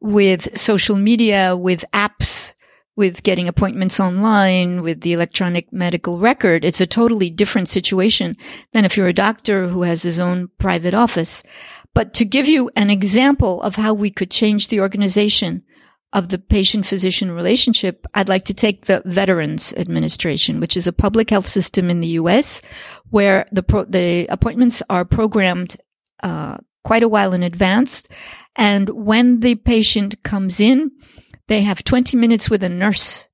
with 0.04 0.54
social 0.58 0.96
media, 0.96 1.56
with 1.56 1.82
apps, 1.94 2.52
with 2.94 3.22
getting 3.22 3.48
appointments 3.48 3.98
online, 3.98 4.82
with 4.82 5.00
the 5.00 5.14
electronic 5.14 5.72
medical 5.72 6.18
record. 6.18 6.62
It's 6.62 6.80
a 6.80 6.86
totally 6.86 7.30
different 7.30 7.70
situation 7.70 8.36
than 8.74 8.84
if 8.84 8.98
you're 8.98 9.08
a 9.08 9.14
doctor 9.14 9.68
who 9.68 9.80
has 9.82 10.02
his 10.02 10.20
own 10.20 10.50
private 10.58 10.92
office. 10.92 11.42
But 11.94 12.12
to 12.14 12.26
give 12.26 12.46
you 12.46 12.70
an 12.76 12.90
example 12.90 13.62
of 13.62 13.76
how 13.76 13.94
we 13.94 14.10
could 14.10 14.30
change 14.30 14.68
the 14.68 14.80
organization 14.80 15.64
of 16.12 16.28
the 16.28 16.38
patient 16.38 16.84
physician 16.84 17.32
relationship, 17.32 18.06
I'd 18.12 18.28
like 18.28 18.44
to 18.44 18.54
take 18.54 18.84
the 18.84 19.00
Veterans 19.06 19.72
Administration, 19.72 20.60
which 20.60 20.76
is 20.76 20.86
a 20.86 20.92
public 20.92 21.30
health 21.30 21.48
system 21.48 21.88
in 21.88 22.02
the 22.02 22.18
US 22.20 22.60
where 23.08 23.46
the 23.52 23.62
pro- 23.62 23.86
the 23.86 24.26
appointments 24.26 24.82
are 24.90 25.06
programmed 25.06 25.78
uh, 26.22 26.58
quite 26.84 27.02
a 27.02 27.08
while 27.08 27.32
in 27.32 27.42
advance 27.42 28.04
and 28.56 28.88
when 28.90 29.40
the 29.40 29.54
patient 29.54 30.22
comes 30.22 30.60
in, 30.60 30.92
they 31.48 31.62
have 31.62 31.84
20 31.84 32.16
minutes 32.16 32.48
with 32.48 32.62
a 32.62 32.68
nurse 32.68 33.28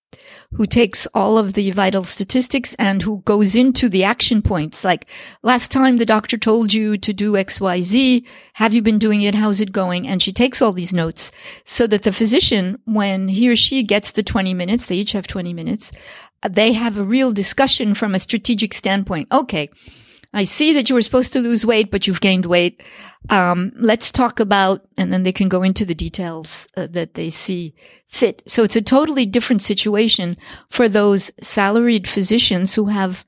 who 0.54 0.66
takes 0.66 1.06
all 1.14 1.38
of 1.38 1.52
the 1.52 1.70
vital 1.70 2.02
statistics 2.02 2.74
and 2.74 3.02
who 3.02 3.22
goes 3.22 3.54
into 3.54 3.88
the 3.88 4.02
action 4.02 4.42
points. 4.42 4.84
Like 4.84 5.06
last 5.42 5.70
time 5.70 5.98
the 5.98 6.06
doctor 6.06 6.36
told 6.36 6.72
you 6.72 6.98
to 6.98 7.12
do 7.12 7.34
XYZ. 7.34 8.26
Have 8.54 8.74
you 8.74 8.82
been 8.82 8.98
doing 8.98 9.22
it? 9.22 9.36
How's 9.36 9.60
it 9.60 9.70
going? 9.70 10.08
And 10.08 10.20
she 10.20 10.32
takes 10.32 10.60
all 10.60 10.72
these 10.72 10.92
notes 10.92 11.30
so 11.64 11.86
that 11.86 12.02
the 12.02 12.12
physician, 12.12 12.80
when 12.84 13.28
he 13.28 13.48
or 13.48 13.54
she 13.54 13.84
gets 13.84 14.12
the 14.12 14.24
20 14.24 14.52
minutes, 14.54 14.88
they 14.88 14.96
each 14.96 15.12
have 15.12 15.28
20 15.28 15.52
minutes, 15.52 15.92
they 16.48 16.72
have 16.72 16.98
a 16.98 17.04
real 17.04 17.32
discussion 17.32 17.94
from 17.94 18.14
a 18.14 18.18
strategic 18.18 18.74
standpoint. 18.74 19.28
Okay. 19.30 19.68
I 20.32 20.44
see 20.44 20.72
that 20.74 20.88
you 20.88 20.94
were 20.94 21.02
supposed 21.02 21.32
to 21.32 21.40
lose 21.40 21.66
weight, 21.66 21.90
but 21.90 22.06
you've 22.06 22.20
gained 22.20 22.46
weight. 22.46 22.82
Um, 23.30 23.72
let's 23.76 24.12
talk 24.12 24.38
about, 24.38 24.86
and 24.96 25.12
then 25.12 25.24
they 25.24 25.32
can 25.32 25.48
go 25.48 25.62
into 25.62 25.84
the 25.84 25.94
details 25.94 26.68
uh, 26.76 26.86
that 26.90 27.14
they 27.14 27.30
see 27.30 27.74
fit. 28.06 28.42
So 28.46 28.62
it's 28.62 28.76
a 28.76 28.82
totally 28.82 29.26
different 29.26 29.62
situation 29.62 30.36
for 30.68 30.88
those 30.88 31.32
salaried 31.40 32.08
physicians 32.08 32.74
who 32.74 32.86
have 32.86 33.24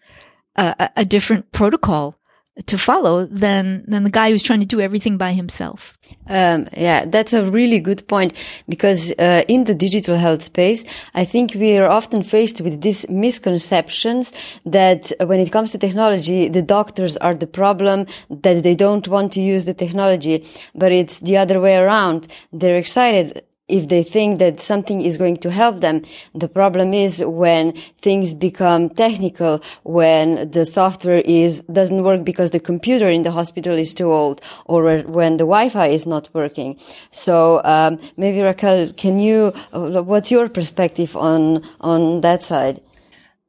a, 0.57 0.91
a 0.97 1.05
different 1.05 1.51
protocol 1.53 2.19
to 2.67 2.77
follow 2.77 3.25
than 3.25 3.85
than 3.89 4.05
the 4.05 4.11
guy 4.11 4.31
who's 4.31 4.43
trying 4.43 4.61
to 4.61 4.67
do 4.67 4.81
everything 4.81 5.17
by 5.17 5.33
himself. 5.33 5.97
Um, 6.29 6.69
yeah, 6.77 7.07
that's 7.07 7.33
a 7.33 7.51
really 7.51 7.81
good 7.81 8.07
point 8.07 8.35
because 8.69 9.13
uh, 9.19 9.43
in 9.49 9.65
the 9.65 9.75
digital 9.75 10.17
health 10.17 10.43
space, 10.43 10.85
I 11.15 11.25
think 11.25 11.55
we 11.55 11.79
are 11.79 11.89
often 11.89 12.23
faced 12.23 12.61
with 12.61 12.83
these 12.83 13.09
misconceptions 13.09 14.33
that 14.67 15.13
when 15.21 15.41
it 15.41 15.51
comes 15.51 15.71
to 15.71 15.79
technology, 15.79 16.49
the 16.49 16.63
doctors 16.63 17.17
are 17.17 17.35
the 17.35 17.47
problem, 17.47 18.07
that 18.29 18.63
they 18.63 18.75
don't 18.75 19.09
want 19.09 19.33
to 19.33 19.41
use 19.41 19.65
the 19.65 19.75
technology, 19.75 20.47
but 20.75 20.93
it's 20.93 21.21
the 21.21 21.39
other 21.39 21.59
way 21.59 21.77
around. 21.77 22.29
They're 22.53 22.79
excited 22.79 23.43
if 23.73 23.89
they 23.89 24.03
think 24.03 24.39
that 24.39 24.61
something 24.61 25.01
is 25.01 25.17
going 25.17 25.39
to 25.39 25.51
help 25.51 25.81
them. 25.81 26.03
The 26.35 26.49
problem 26.49 26.93
is 26.93 27.25
when 27.25 27.73
things 28.07 28.35
become 28.35 28.91
technical, 28.91 29.63
when 29.85 30.51
the 30.51 30.65
software 30.65 31.23
is, 31.25 31.63
doesn't 31.73 32.03
work 32.03 32.23
because 32.25 32.51
the 32.51 32.61
computer 32.61 33.09
in 33.09 33.23
the 33.23 33.31
hospital 33.31 33.77
is 33.77 33.95
too 33.95 34.11
old 34.13 34.41
or 34.67 35.01
when 35.03 35.39
the 35.39 35.45
Wi-Fi 35.45 35.89
is 35.89 36.05
not 36.07 36.29
working. 36.35 36.79
So, 37.11 37.63
um, 37.65 37.99
maybe 38.17 38.41
Raquel, 38.43 38.93
can 38.93 39.19
you, 39.19 39.53
uh, 39.73 40.03
what's 40.03 40.31
your 40.31 40.49
perspective 40.49 41.17
on, 41.17 41.63
on 41.81 42.21
that 42.21 42.43
side? 42.43 42.81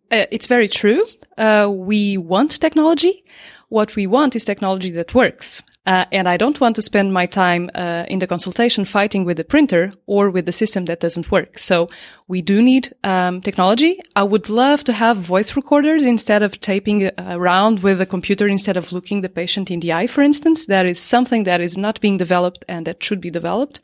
Uh, 0.10 0.26
it's 0.32 0.48
very 0.48 0.68
true. 0.68 1.04
Uh, 1.38 1.68
we 1.70 2.18
want 2.18 2.60
technology. 2.62 3.24
What 3.70 3.96
we 3.96 4.06
want 4.08 4.36
is 4.36 4.44
technology 4.44 4.92
that 4.92 5.14
works. 5.14 5.64
Uh, 5.86 6.06
and 6.14 6.30
I 6.30 6.38
don't 6.38 6.62
want 6.62 6.78
to 6.78 6.82
spend 6.82 7.12
my 7.12 7.26
time 7.26 7.70
uh, 7.76 8.06
in 8.08 8.20
the 8.20 8.28
consultation 8.28 8.86
fighting 8.86 9.26
with 9.26 9.36
the 9.36 9.44
printer 9.44 9.92
or 10.06 10.30
with 10.30 10.46
the 10.46 10.52
system 10.54 10.86
that 10.86 11.02
doesn't 11.02 11.30
work. 11.30 11.60
So 11.60 11.90
we 12.28 12.42
do 12.42 12.62
need 12.62 12.94
um, 13.04 13.42
technology. 13.42 14.00
I 14.16 14.24
would 14.24 14.50
love 14.50 14.86
to 14.86 14.94
have 14.94 15.18
voice 15.18 15.58
recorders 15.58 16.06
instead 16.06 16.42
of 16.42 16.60
taping 16.62 17.12
around 17.18 17.84
with 17.84 18.00
a 18.00 18.06
computer 18.06 18.48
instead 18.48 18.78
of 18.78 18.94
looking 18.94 19.22
the 19.22 19.30
patient 19.30 19.70
in 19.70 19.82
the 19.82 19.92
eye, 19.92 20.08
for 20.08 20.22
instance. 20.22 20.68
That 20.68 20.86
is 20.86 21.00
something 21.00 21.44
that 21.44 21.60
is 21.60 21.78
not 21.78 22.00
being 22.00 22.18
developed 22.18 22.64
and 22.70 22.88
that 22.88 23.04
should 23.04 23.20
be 23.20 23.30
developed. 23.30 23.82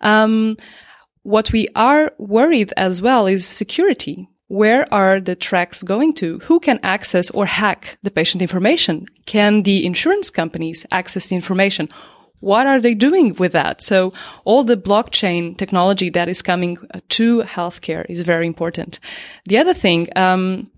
Um, 0.00 0.56
what 1.22 1.52
we 1.52 1.66
are 1.74 2.12
worried 2.18 2.72
as 2.76 3.02
well 3.02 3.26
is 3.26 3.44
security 3.44 4.28
where 4.50 4.92
are 4.92 5.20
the 5.20 5.36
tracks 5.36 5.80
going 5.80 6.12
to? 6.12 6.40
Who 6.40 6.58
can 6.58 6.80
access 6.82 7.30
or 7.30 7.46
hack 7.46 7.98
the 8.02 8.10
patient 8.10 8.42
information? 8.42 9.06
Can 9.24 9.62
the 9.62 9.86
insurance 9.86 10.28
companies 10.28 10.84
access 10.90 11.28
the 11.28 11.36
information? 11.36 11.88
What 12.40 12.66
are 12.66 12.80
they 12.80 12.94
doing 12.94 13.36
with 13.36 13.52
that? 13.52 13.80
So 13.80 14.12
all 14.44 14.64
the 14.64 14.76
blockchain 14.76 15.56
technology 15.56 16.10
that 16.10 16.28
is 16.28 16.42
coming 16.42 16.78
to 17.10 17.42
healthcare 17.42 18.04
is 18.08 18.22
very 18.22 18.48
important. 18.48 18.98
The 19.46 19.58
other 19.58 19.72
thing, 19.72 20.08
um, 20.16 20.68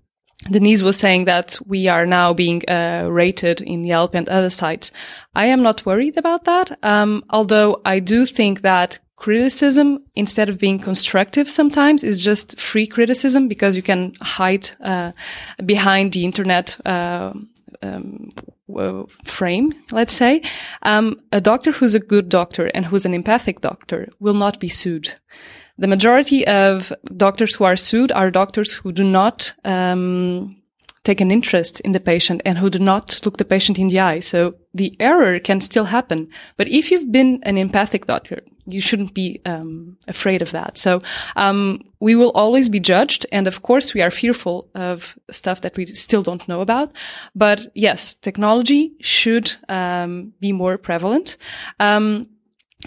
Denise 0.51 0.83
was 0.83 0.99
saying 0.99 1.25
that 1.25 1.57
we 1.65 1.87
are 1.87 2.05
now 2.05 2.31
being 2.31 2.61
uh, 2.69 3.07
rated 3.09 3.59
in 3.61 3.85
Yelp 3.85 4.13
and 4.13 4.29
other 4.29 4.51
sites. 4.51 4.91
I 5.33 5.47
am 5.47 5.63
not 5.63 5.83
worried 5.83 6.17
about 6.17 6.43
that, 6.43 6.77
um, 6.83 7.23
although 7.31 7.81
I 7.85 7.97
do 7.99 8.27
think 8.27 8.61
that 8.61 8.99
criticism 9.23 10.03
instead 10.15 10.49
of 10.49 10.57
being 10.57 10.77
constructive 10.77 11.49
sometimes 11.49 12.03
is 12.03 12.19
just 12.19 12.59
free 12.59 12.85
criticism 12.85 13.47
because 13.47 13.77
you 13.77 13.81
can 13.81 14.11
hide 14.21 14.69
uh, 14.81 15.13
behind 15.65 16.11
the 16.11 16.25
internet 16.25 16.77
uh, 16.85 17.31
um, 17.81 18.27
frame 19.23 19.73
let's 19.91 20.11
say 20.13 20.41
um, 20.81 21.15
a 21.31 21.39
doctor 21.39 21.71
who's 21.71 21.95
a 21.95 22.07
good 22.13 22.27
doctor 22.27 22.65
and 22.73 22.85
who's 22.85 23.05
an 23.05 23.13
empathic 23.13 23.61
doctor 23.61 24.09
will 24.19 24.33
not 24.33 24.59
be 24.59 24.67
sued 24.67 25.07
the 25.77 25.87
majority 25.87 26.45
of 26.45 26.91
doctors 27.15 27.55
who 27.55 27.63
are 27.63 27.77
sued 27.77 28.11
are 28.11 28.29
doctors 28.29 28.73
who 28.73 28.91
do 28.91 29.05
not 29.05 29.53
um, 29.63 30.53
take 31.03 31.21
an 31.21 31.31
interest 31.31 31.79
in 31.81 31.93
the 31.93 31.99
patient 31.99 32.41
and 32.45 32.57
who 32.57 32.69
do 32.69 32.79
not 32.79 33.19
look 33.25 33.37
the 33.37 33.45
patient 33.45 33.77
in 33.77 33.87
the 33.89 33.99
eye. 33.99 34.21
So 34.21 34.55
the 34.73 34.95
error 34.99 35.39
can 35.39 35.59
still 35.59 35.85
happen. 35.85 36.29
But 36.55 36.69
if 36.69 36.91
you've 36.91 37.11
been 37.11 37.39
an 37.43 37.57
empathic 37.57 38.05
doctor, 38.05 38.41
you 38.65 38.79
shouldn't 38.79 39.13
be 39.13 39.41
um, 39.45 39.97
afraid 40.07 40.41
of 40.41 40.51
that. 40.51 40.77
So 40.77 41.01
um, 41.35 41.81
we 41.99 42.15
will 42.15 42.31
always 42.31 42.69
be 42.69 42.79
judged, 42.79 43.25
and 43.31 43.47
of 43.47 43.61
course 43.61 43.93
we 43.93 44.01
are 44.01 44.11
fearful 44.11 44.69
of 44.75 45.17
stuff 45.31 45.61
that 45.61 45.77
we 45.77 45.85
still 45.85 46.23
don't 46.23 46.47
know 46.47 46.61
about. 46.61 46.91
But 47.35 47.67
yes, 47.73 48.13
technology 48.13 48.93
should 49.01 49.55
um, 49.69 50.33
be 50.39 50.51
more 50.51 50.77
prevalent. 50.77 51.37
Um, 51.79 52.29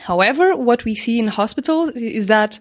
however, 0.01 0.57
what 0.57 0.85
we 0.85 0.95
see 0.95 1.19
in 1.19 1.29
hospitals 1.29 1.91
is 1.91 2.27
that 2.29 2.61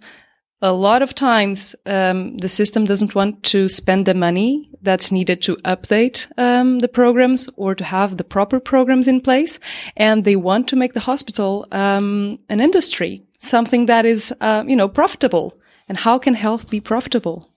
a 0.61 0.71
lot 0.71 1.01
of 1.01 1.13
times 1.13 1.75
um, 1.85 2.37
the 2.37 2.49
system 2.49 2.85
doesn't 2.85 3.13
want 3.13 3.43
to 3.43 3.67
spend 3.67 4.05
the 4.05 4.13
money 4.13 4.69
that's 4.81 5.11
needed 5.11 5.41
to 5.41 5.55
update 5.57 6.27
um, 6.37 6.79
the 6.79 6.87
programs 6.87 7.49
or 7.55 7.75
to 7.75 7.83
have 7.83 8.17
the 8.17 8.23
proper 8.23 8.59
programs 8.59 9.07
in 9.07 9.19
place 9.21 9.59
and 9.97 10.23
they 10.23 10.35
want 10.35 10.67
to 10.67 10.75
make 10.75 10.93
the 10.93 10.99
hospital 10.99 11.67
um, 11.71 12.39
an 12.49 12.61
industry 12.61 13.25
something 13.45 13.85
that 13.85 14.05
is 14.05 14.33
uh, 14.41 14.63
you 14.67 14.75
know 14.75 14.87
profitable. 14.87 15.53
And 15.87 15.97
how 15.99 16.17
can 16.17 16.33
health 16.33 16.69
be 16.69 16.81
profitable 16.81 17.49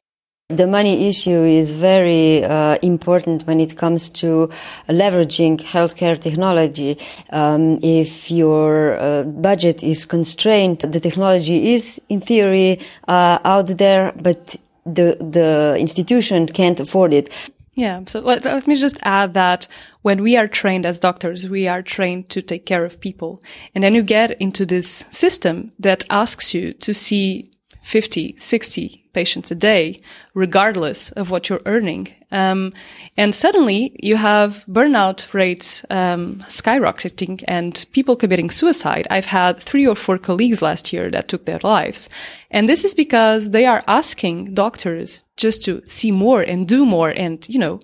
the 0.49 0.67
money 0.67 1.07
issue 1.07 1.43
is 1.43 1.77
very 1.77 2.43
uh, 2.43 2.79
important 2.83 3.47
when 3.47 3.61
it 3.61 3.77
comes 3.77 4.09
to 4.09 4.49
leveraging 4.89 5.59
healthcare 5.61 6.19
technology. 6.19 6.99
Um, 7.29 7.79
if 7.83 8.31
your 8.31 8.99
uh, 8.99 9.25
budget 9.25 9.83
is 9.83 10.07
constrained, 10.07 10.81
the 10.81 11.01
technology 11.01 11.75
is, 11.75 12.01
in 12.09 12.23
theory, 12.23 12.81
uh, 13.09 13.41
out 13.45 13.67
there, 13.67 14.15
but 14.23 14.57
the 14.87 15.19
the 15.21 15.77
institution 15.79 16.47
can't 16.47 16.81
afford 16.81 17.13
it. 17.13 17.29
Yeah. 17.75 18.01
So 18.07 18.21
let, 18.21 18.47
let 18.47 18.67
me 18.67 18.75
just 18.75 18.99
add 19.03 19.35
that 19.35 19.69
when 20.01 20.23
we 20.23 20.39
are 20.39 20.49
trained 20.49 20.87
as 20.87 20.99
doctors, 20.99 21.47
we 21.47 21.69
are 21.69 21.83
trained 21.83 22.31
to 22.31 22.41
take 22.41 22.65
care 22.65 22.85
of 22.87 22.99
people, 23.01 23.43
and 23.75 23.85
then 23.85 23.95
you 23.95 24.03
get 24.03 24.41
into 24.41 24.65
this 24.65 25.05
system 25.11 25.73
that 25.79 26.05
asks 26.09 26.55
you 26.55 26.73
to 26.73 26.95
see 26.95 27.51
50, 27.83 28.35
60 28.39 29.08
patients 29.21 29.51
a 29.51 29.55
day, 29.73 30.01
regardless 30.35 31.01
of 31.21 31.31
what 31.31 31.49
you're 31.49 31.67
earning. 31.75 32.05
Um, 32.31 32.73
and 33.17 33.35
suddenly 33.35 33.81
you 34.09 34.17
have 34.17 34.65
burnout 34.69 35.35
rates 35.35 35.85
um, 35.91 36.23
skyrocketing 36.49 37.43
and 37.49 37.85
people 37.97 38.17
committing 38.17 38.51
suicide. 38.51 39.07
I've 39.11 39.31
had 39.41 39.55
three 39.61 39.87
or 39.89 39.97
four 39.97 40.19
colleagues 40.19 40.61
last 40.63 40.93
year 40.93 41.11
that 41.11 41.29
took 41.29 41.45
their 41.45 41.61
lives. 41.63 42.09
And 42.51 42.69
this 42.69 42.85
is 42.85 42.95
because 42.95 43.51
they 43.51 43.67
are 43.67 43.83
asking 43.87 44.55
doctors 44.55 45.25
just 45.37 45.65
to 45.65 45.83
see 45.87 46.13
more 46.13 46.43
and 46.53 46.69
do 46.69 46.87
more 46.87 47.11
and, 47.25 47.49
you 47.49 47.59
know, 47.59 47.81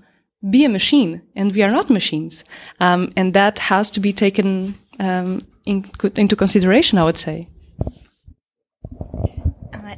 be 0.51 0.65
a 0.65 0.69
machine. 0.69 1.23
And 1.35 1.55
we 1.55 1.63
are 1.65 1.73
not 1.73 1.91
machines. 1.91 2.45
Um, 2.81 3.11
and 3.17 3.35
that 3.35 3.59
has 3.59 3.91
to 3.91 4.01
be 4.01 4.13
taken 4.13 4.75
um, 5.01 5.41
in, 5.65 5.85
into 6.17 6.37
consideration, 6.37 6.99
I 6.99 7.05
would 7.05 7.19
say. 7.19 7.49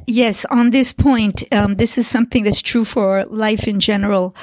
Yes, 0.07 0.45
on 0.45 0.69
this 0.71 0.93
point, 0.93 1.43
um, 1.53 1.75
this 1.75 1.97
is 1.97 2.07
something 2.07 2.43
that's 2.43 2.61
true 2.61 2.85
for 2.85 3.25
life 3.25 3.67
in 3.67 3.79
general. 3.79 4.35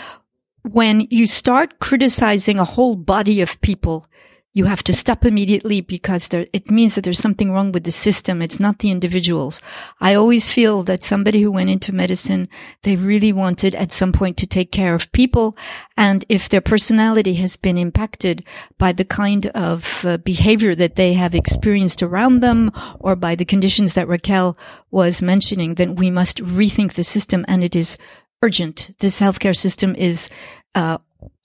When 0.62 1.06
you 1.10 1.26
start 1.26 1.78
criticizing 1.78 2.58
a 2.58 2.64
whole 2.64 2.96
body 2.96 3.40
of 3.40 3.60
people, 3.60 4.06
you 4.56 4.66
have 4.66 4.84
to 4.84 4.92
stop 4.92 5.24
immediately 5.24 5.80
because 5.80 6.28
there, 6.28 6.46
it 6.52 6.70
means 6.70 6.94
that 6.94 7.02
there's 7.02 7.18
something 7.18 7.50
wrong 7.50 7.72
with 7.72 7.82
the 7.82 7.90
system. 7.90 8.40
It's 8.40 8.60
not 8.60 8.78
the 8.78 8.92
individuals. 8.92 9.60
I 10.00 10.14
always 10.14 10.50
feel 10.50 10.84
that 10.84 11.02
somebody 11.02 11.42
who 11.42 11.50
went 11.50 11.70
into 11.70 11.92
medicine, 11.92 12.48
they 12.84 12.94
really 12.94 13.32
wanted 13.32 13.74
at 13.74 13.90
some 13.90 14.12
point 14.12 14.36
to 14.38 14.46
take 14.46 14.70
care 14.70 14.94
of 14.94 15.10
people. 15.10 15.56
And 15.96 16.24
if 16.28 16.48
their 16.48 16.60
personality 16.60 17.34
has 17.34 17.56
been 17.56 17.76
impacted 17.76 18.44
by 18.78 18.92
the 18.92 19.04
kind 19.04 19.46
of 19.48 20.04
uh, 20.04 20.18
behavior 20.18 20.76
that 20.76 20.94
they 20.94 21.14
have 21.14 21.34
experienced 21.34 22.00
around 22.00 22.38
them 22.38 22.70
or 23.00 23.16
by 23.16 23.34
the 23.34 23.44
conditions 23.44 23.94
that 23.94 24.06
Raquel 24.06 24.56
was 24.92 25.20
mentioning, 25.20 25.74
then 25.74 25.96
we 25.96 26.10
must 26.10 26.38
rethink 26.38 26.92
the 26.92 27.02
system 27.02 27.44
and 27.48 27.64
it 27.64 27.74
is 27.74 27.98
urgent. 28.40 28.92
This 29.00 29.20
healthcare 29.20 29.56
system 29.56 29.96
is, 29.96 30.30
uh, 30.76 30.98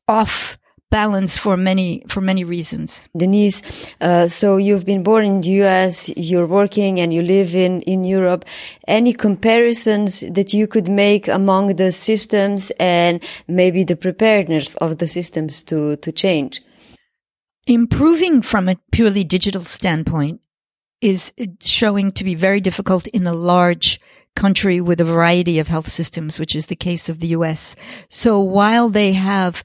off 0.07 0.59
balance 0.91 1.37
for 1.37 1.55
many 1.55 2.03
for 2.07 2.21
many 2.21 2.43
reasons. 2.43 3.07
Denise, 3.15 3.61
uh, 4.01 4.27
so 4.27 4.57
you've 4.57 4.85
been 4.85 5.03
born 5.03 5.25
in 5.25 5.41
the 5.41 5.49
U.S., 5.63 6.09
you're 6.17 6.47
working, 6.47 6.99
and 6.99 7.13
you 7.13 7.21
live 7.21 7.55
in 7.55 7.81
in 7.83 8.03
Europe. 8.03 8.45
Any 8.87 9.13
comparisons 9.13 10.21
that 10.21 10.53
you 10.53 10.67
could 10.67 10.87
make 10.87 11.27
among 11.27 11.75
the 11.75 11.91
systems 11.91 12.71
and 12.79 13.23
maybe 13.47 13.83
the 13.83 13.95
preparedness 13.95 14.75
of 14.75 14.97
the 14.97 15.07
systems 15.07 15.63
to 15.63 15.95
to 15.97 16.11
change? 16.11 16.61
Improving 17.67 18.41
from 18.41 18.67
a 18.67 18.77
purely 18.91 19.23
digital 19.23 19.61
standpoint 19.61 20.41
is 21.01 21.31
showing 21.61 22.11
to 22.11 22.23
be 22.23 22.35
very 22.35 22.59
difficult 22.59 23.07
in 23.07 23.25
a 23.27 23.33
large 23.33 23.99
country 24.35 24.81
with 24.81 24.99
a 25.01 25.05
variety 25.05 25.59
of 25.59 25.67
health 25.67 25.87
systems, 25.87 26.39
which 26.39 26.55
is 26.55 26.67
the 26.67 26.75
case 26.75 27.09
of 27.09 27.19
the 27.19 27.27
US. 27.27 27.75
So 28.09 28.39
while 28.39 28.89
they 28.89 29.13
have 29.13 29.63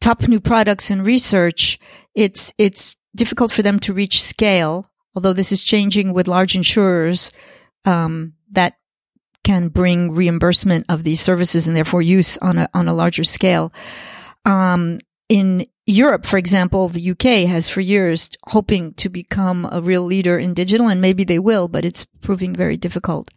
top 0.00 0.26
new 0.28 0.40
products 0.40 0.90
and 0.90 1.04
research, 1.04 1.78
it's, 2.14 2.52
it's 2.58 2.96
difficult 3.14 3.52
for 3.52 3.62
them 3.62 3.78
to 3.80 3.92
reach 3.92 4.22
scale, 4.22 4.90
although 5.14 5.32
this 5.32 5.52
is 5.52 5.62
changing 5.62 6.12
with 6.12 6.28
large 6.28 6.54
insurers, 6.54 7.30
um, 7.84 8.34
that 8.50 8.74
can 9.44 9.68
bring 9.68 10.12
reimbursement 10.12 10.84
of 10.88 11.04
these 11.04 11.20
services 11.20 11.66
and 11.66 11.76
therefore 11.76 12.02
use 12.02 12.36
on 12.38 12.58
a, 12.58 12.68
on 12.74 12.88
a 12.88 12.94
larger 12.94 13.24
scale. 13.24 13.72
Um, 14.44 14.98
in 15.28 15.66
Europe, 15.86 16.26
for 16.26 16.36
example, 16.36 16.88
the 16.88 17.10
UK 17.10 17.48
has 17.48 17.68
for 17.68 17.80
years 17.80 18.30
hoping 18.48 18.92
to 18.94 19.08
become 19.08 19.66
a 19.72 19.80
real 19.80 20.02
leader 20.02 20.38
in 20.38 20.54
digital 20.54 20.88
and 20.88 21.00
maybe 21.00 21.24
they 21.24 21.38
will, 21.38 21.68
but 21.68 21.84
it's 21.84 22.04
proving 22.20 22.54
very 22.54 22.76
difficult. 22.76 23.30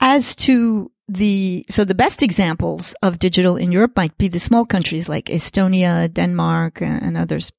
As 0.00 0.34
to 0.36 0.90
the, 1.12 1.64
so 1.68 1.84
the 1.84 1.94
best 1.94 2.22
examples 2.22 2.94
of 3.02 3.18
digital 3.18 3.56
in 3.56 3.72
Europe 3.72 3.96
might 3.96 4.16
be 4.16 4.28
the 4.28 4.38
small 4.38 4.64
countries 4.64 5.08
like 5.08 5.26
Estonia, 5.26 6.12
Denmark, 6.12 6.80
and 6.80 7.16
others. 7.16 7.52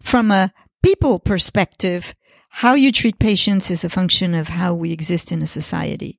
From 0.00 0.30
a 0.30 0.52
people 0.82 1.20
perspective, 1.20 2.14
how 2.48 2.74
you 2.74 2.90
treat 2.90 3.18
patients 3.18 3.70
is 3.70 3.84
a 3.84 3.88
function 3.88 4.34
of 4.34 4.48
how 4.48 4.74
we 4.74 4.92
exist 4.92 5.30
in 5.30 5.40
a 5.40 5.46
society. 5.46 6.18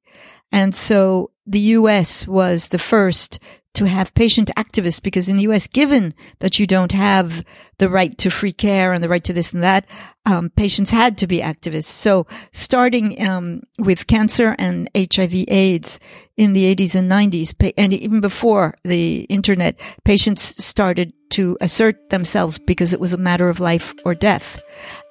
And 0.51 0.73
so 0.73 1.31
the 1.45 1.59
US 1.77 2.27
was 2.27 2.69
the 2.69 2.79
first 2.79 3.39
to 3.73 3.85
have 3.85 4.13
patient 4.13 4.51
activists 4.57 5.01
because 5.01 5.29
in 5.29 5.37
the 5.37 5.43
US, 5.43 5.67
given 5.67 6.13
that 6.39 6.59
you 6.59 6.67
don't 6.67 6.91
have 6.91 7.45
the 7.77 7.89
right 7.89 8.17
to 8.17 8.29
free 8.29 8.51
care 8.51 8.93
and 8.93 9.03
the 9.03 9.09
right 9.09 9.23
to 9.23 9.33
this 9.33 9.53
and 9.53 9.63
that, 9.63 9.85
um, 10.25 10.49
patients 10.55 10.91
had 10.91 11.17
to 11.17 11.27
be 11.27 11.39
activists. 11.39 11.85
So 11.85 12.27
starting 12.51 13.25
um, 13.25 13.63
with 13.79 14.07
cancer 14.07 14.55
and 14.59 14.89
HIV 14.95 15.45
AIDS 15.47 15.99
in 16.37 16.53
the 16.53 16.75
80s 16.75 16.95
and 16.95 17.09
90s, 17.09 17.73
and 17.77 17.93
even 17.93 18.21
before 18.21 18.75
the 18.83 19.21
internet, 19.21 19.79
patients 20.03 20.63
started 20.63 21.13
to 21.31 21.57
assert 21.61 22.09
themselves 22.09 22.59
because 22.59 22.93
it 22.93 22.99
was 22.99 23.13
a 23.13 23.17
matter 23.17 23.49
of 23.49 23.59
life 23.59 23.93
or 24.05 24.13
death. 24.13 24.61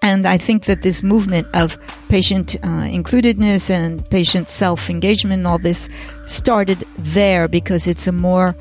And 0.03 0.27
I 0.27 0.39
think 0.39 0.65
that 0.65 0.83
this 0.83 1.03
movement 1.03 1.47
of 1.55 1.79
patient 2.09 2.57
uh, 2.63 2.89
includedness 2.89 3.71
and 3.71 4.05
patient 4.11 4.49
self 4.49 4.89
engagement 4.89 5.39
and 5.39 5.47
all 5.47 5.59
this 5.59 5.91
started 6.27 6.85
there 6.97 7.49
because 7.49 7.87
it's 7.87 8.07
a 8.07 8.13
more 8.13 8.57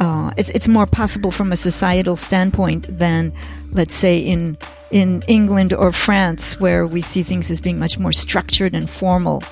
uh, 0.00 0.32
it's 0.36 0.50
it's 0.50 0.66
more 0.66 0.86
possible 0.86 1.30
from 1.30 1.52
a 1.52 1.56
societal 1.56 2.16
standpoint 2.16 2.86
than 2.98 3.32
let's 3.70 3.94
say 3.94 4.18
in 4.18 4.58
in 4.90 5.22
England 5.28 5.72
or 5.72 5.92
France 5.92 6.58
where 6.58 6.86
we 6.86 7.00
see 7.00 7.22
things 7.22 7.50
as 7.50 7.60
being 7.60 7.78
much 7.78 7.98
more 7.98 8.12
structured 8.12 8.74
and 8.74 8.90
formal. 8.90 9.42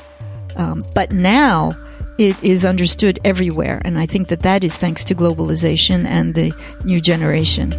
Um, 0.57 0.83
but 0.95 1.13
now 1.13 1.73
it 2.19 2.43
is 2.43 2.65
understood 2.65 3.19
everywhere, 3.25 3.81
and 3.85 3.99
I 3.99 4.07
think 4.07 4.29
that 4.29 4.41
that 4.41 4.65
is 4.65 4.77
thanks 4.77 5.05
to 5.05 5.15
globalization 5.15 6.05
and 6.05 6.35
the 6.35 6.53
new 6.85 7.01
generation. 7.01 7.71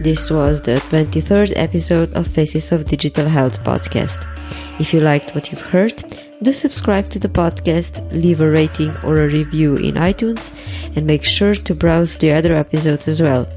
This 0.00 0.30
was 0.30 0.62
the 0.62 0.76
23rd 0.90 1.54
episode 1.56 2.12
of 2.12 2.28
Faces 2.28 2.70
of 2.70 2.84
Digital 2.84 3.26
Health 3.26 3.64
podcast. 3.64 4.28
If 4.78 4.94
you 4.94 5.00
liked 5.00 5.34
what 5.34 5.50
you've 5.50 5.60
heard, 5.60 6.04
do 6.40 6.52
subscribe 6.52 7.06
to 7.06 7.18
the 7.18 7.28
podcast, 7.28 8.08
leave 8.12 8.40
a 8.40 8.48
rating 8.48 8.92
or 9.04 9.16
a 9.16 9.26
review 9.26 9.74
in 9.74 9.96
iTunes, 9.96 10.54
and 10.94 11.04
make 11.04 11.24
sure 11.24 11.56
to 11.56 11.74
browse 11.74 12.16
the 12.16 12.30
other 12.30 12.54
episodes 12.54 13.08
as 13.08 13.20
well. 13.20 13.48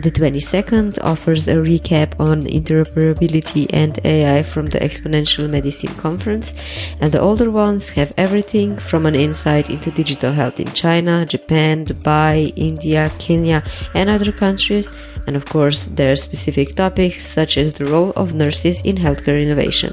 The 0.00 0.12
22nd 0.12 1.02
offers 1.02 1.48
a 1.48 1.56
recap 1.56 2.20
on 2.20 2.42
interoperability 2.42 3.66
and 3.72 3.98
AI 4.04 4.44
from 4.44 4.66
the 4.66 4.78
Exponential 4.78 5.50
Medicine 5.50 5.92
Conference, 5.96 6.54
and 7.00 7.10
the 7.10 7.20
older 7.20 7.50
ones 7.50 7.88
have 7.90 8.12
everything 8.16 8.76
from 8.76 9.06
an 9.06 9.16
insight 9.16 9.70
into 9.70 9.90
digital 9.90 10.32
health 10.32 10.60
in 10.60 10.70
China, 10.72 11.26
Japan, 11.26 11.84
Dubai, 11.84 12.52
India, 12.54 13.10
Kenya, 13.18 13.64
and 13.94 14.08
other 14.08 14.30
countries, 14.30 14.88
and 15.28 15.36
of 15.36 15.44
course, 15.44 15.86
their 15.88 16.16
specific 16.16 16.74
topics 16.74 17.26
such 17.26 17.58
as 17.58 17.74
the 17.74 17.84
role 17.84 18.12
of 18.16 18.32
nurses 18.32 18.80
in 18.86 18.96
healthcare 18.96 19.40
innovation. 19.40 19.92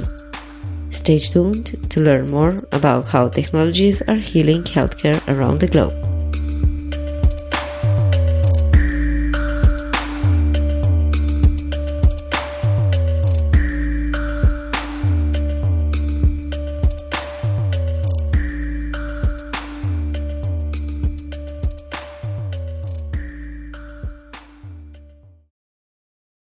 Stay 0.92 1.20
tuned 1.20 1.68
to 1.92 2.00
learn 2.00 2.32
more 2.32 2.56
about 2.72 3.06
how 3.06 3.28
technologies 3.28 4.02
are 4.04 4.16
healing 4.16 4.64
healthcare 4.64 5.20
around 5.28 5.60
the 5.60 5.68
globe. 5.68 6.15